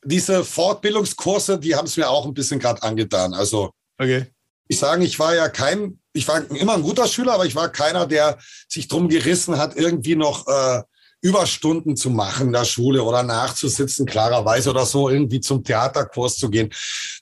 diese 0.05 0.45
Fortbildungskurse, 0.45 1.59
die 1.59 1.75
haben 1.75 1.87
es 1.87 1.97
mir 1.97 2.09
auch 2.09 2.27
ein 2.27 2.35
bisschen 2.35 2.59
gerade 2.59 2.83
angetan. 2.83 3.35
Also, 3.35 3.71
okay. 3.99 4.27
Ich 4.69 4.79
sage, 4.79 5.05
ich 5.05 5.19
war 5.19 5.35
ja 5.35 5.49
kein 5.49 5.99
ich 6.19 6.27
war 6.27 6.51
immer 6.51 6.75
ein 6.75 6.83
guter 6.83 7.07
Schüler, 7.07 7.35
aber 7.35 7.47
ich 7.47 7.55
war 7.55 7.69
keiner, 7.69 8.07
der 8.07 8.39
sich 8.69 8.89
drum 8.89 9.09
gerissen 9.09 9.57
hat, 9.57 9.77
irgendwie 9.77 10.17
noch 10.17 10.47
äh, 10.49 10.83
Überstunden 11.21 11.97
zu 11.97 12.11
machen 12.11 12.49
in 12.49 12.53
der 12.53 12.65
Schule 12.65 13.03
oder 13.03 13.23
nachzusitzen, 13.23 14.07
klarerweise 14.07 14.71
oder 14.71 14.85
so, 14.85 15.09
irgendwie 15.09 15.41
zum 15.41 15.65
Theaterkurs 15.65 16.37
zu 16.37 16.51
gehen. 16.51 16.73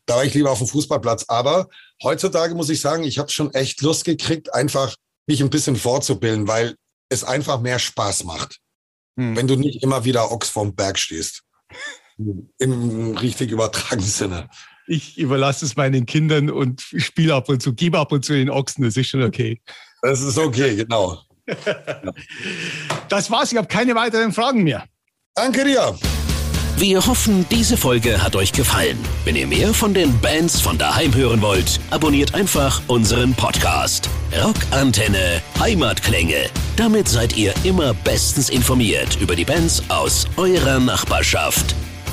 Da 0.06 0.16
war 0.16 0.24
ich 0.24 0.34
lieber 0.34 0.50
auf 0.50 0.58
dem 0.58 0.66
Fußballplatz. 0.66 1.26
Aber 1.28 1.68
heutzutage 2.02 2.54
muss 2.54 2.70
ich 2.70 2.80
sagen, 2.80 3.04
ich 3.04 3.18
habe 3.18 3.30
schon 3.30 3.52
echt 3.54 3.80
Lust 3.82 4.04
gekriegt, 4.04 4.52
einfach 4.52 4.96
mich 5.26 5.42
ein 5.42 5.50
bisschen 5.50 5.76
fortzubilden, 5.76 6.48
weil 6.48 6.76
es 7.08 7.24
einfach 7.24 7.60
mehr 7.60 7.78
Spaß 7.78 8.24
macht, 8.24 8.58
hm. 9.18 9.36
wenn 9.36 9.46
du 9.46 9.56
nicht 9.56 9.82
immer 9.82 10.04
wieder 10.04 10.30
Ochs 10.30 10.48
vorm 10.48 10.74
Berg 10.74 10.98
stehst. 10.98 11.42
Im 12.58 13.16
richtig 13.16 13.50
übertragenen 13.50 14.08
Sinne 14.08 14.48
ich 14.86 15.18
überlasse 15.18 15.64
es 15.64 15.76
meinen 15.76 16.06
Kindern 16.06 16.50
und 16.50 16.80
spiele 16.80 17.34
ab 17.34 17.48
und 17.48 17.62
zu, 17.62 17.74
gebe 17.74 17.98
ab 17.98 18.12
und 18.12 18.24
zu 18.24 18.32
den 18.32 18.50
Ochsen, 18.50 18.84
das 18.84 18.96
ist 18.96 19.08
schon 19.08 19.22
okay. 19.22 19.60
Das 20.02 20.20
ist 20.20 20.38
okay, 20.38 20.76
genau. 20.76 21.18
das 23.08 23.30
war's, 23.30 23.52
ich 23.52 23.58
habe 23.58 23.68
keine 23.68 23.94
weiteren 23.94 24.32
Fragen 24.32 24.64
mehr. 24.64 24.84
Danke 25.34 25.64
dir. 25.64 25.96
Wir 26.78 27.06
hoffen, 27.06 27.46
diese 27.50 27.78
Folge 27.78 28.22
hat 28.22 28.36
euch 28.36 28.52
gefallen. 28.52 28.98
Wenn 29.24 29.34
ihr 29.34 29.46
mehr 29.46 29.72
von 29.72 29.94
den 29.94 30.18
Bands 30.20 30.60
von 30.60 30.76
daheim 30.76 31.14
hören 31.14 31.40
wollt, 31.40 31.80
abonniert 31.90 32.34
einfach 32.34 32.82
unseren 32.86 33.32
Podcast. 33.32 34.10
Rockantenne 34.44 35.40
Heimatklänge. 35.58 36.50
Damit 36.76 37.08
seid 37.08 37.34
ihr 37.34 37.54
immer 37.64 37.94
bestens 37.94 38.50
informiert 38.50 39.18
über 39.22 39.34
die 39.34 39.46
Bands 39.46 39.82
aus 39.88 40.26
eurer 40.36 40.78
Nachbarschaft. 40.78 41.74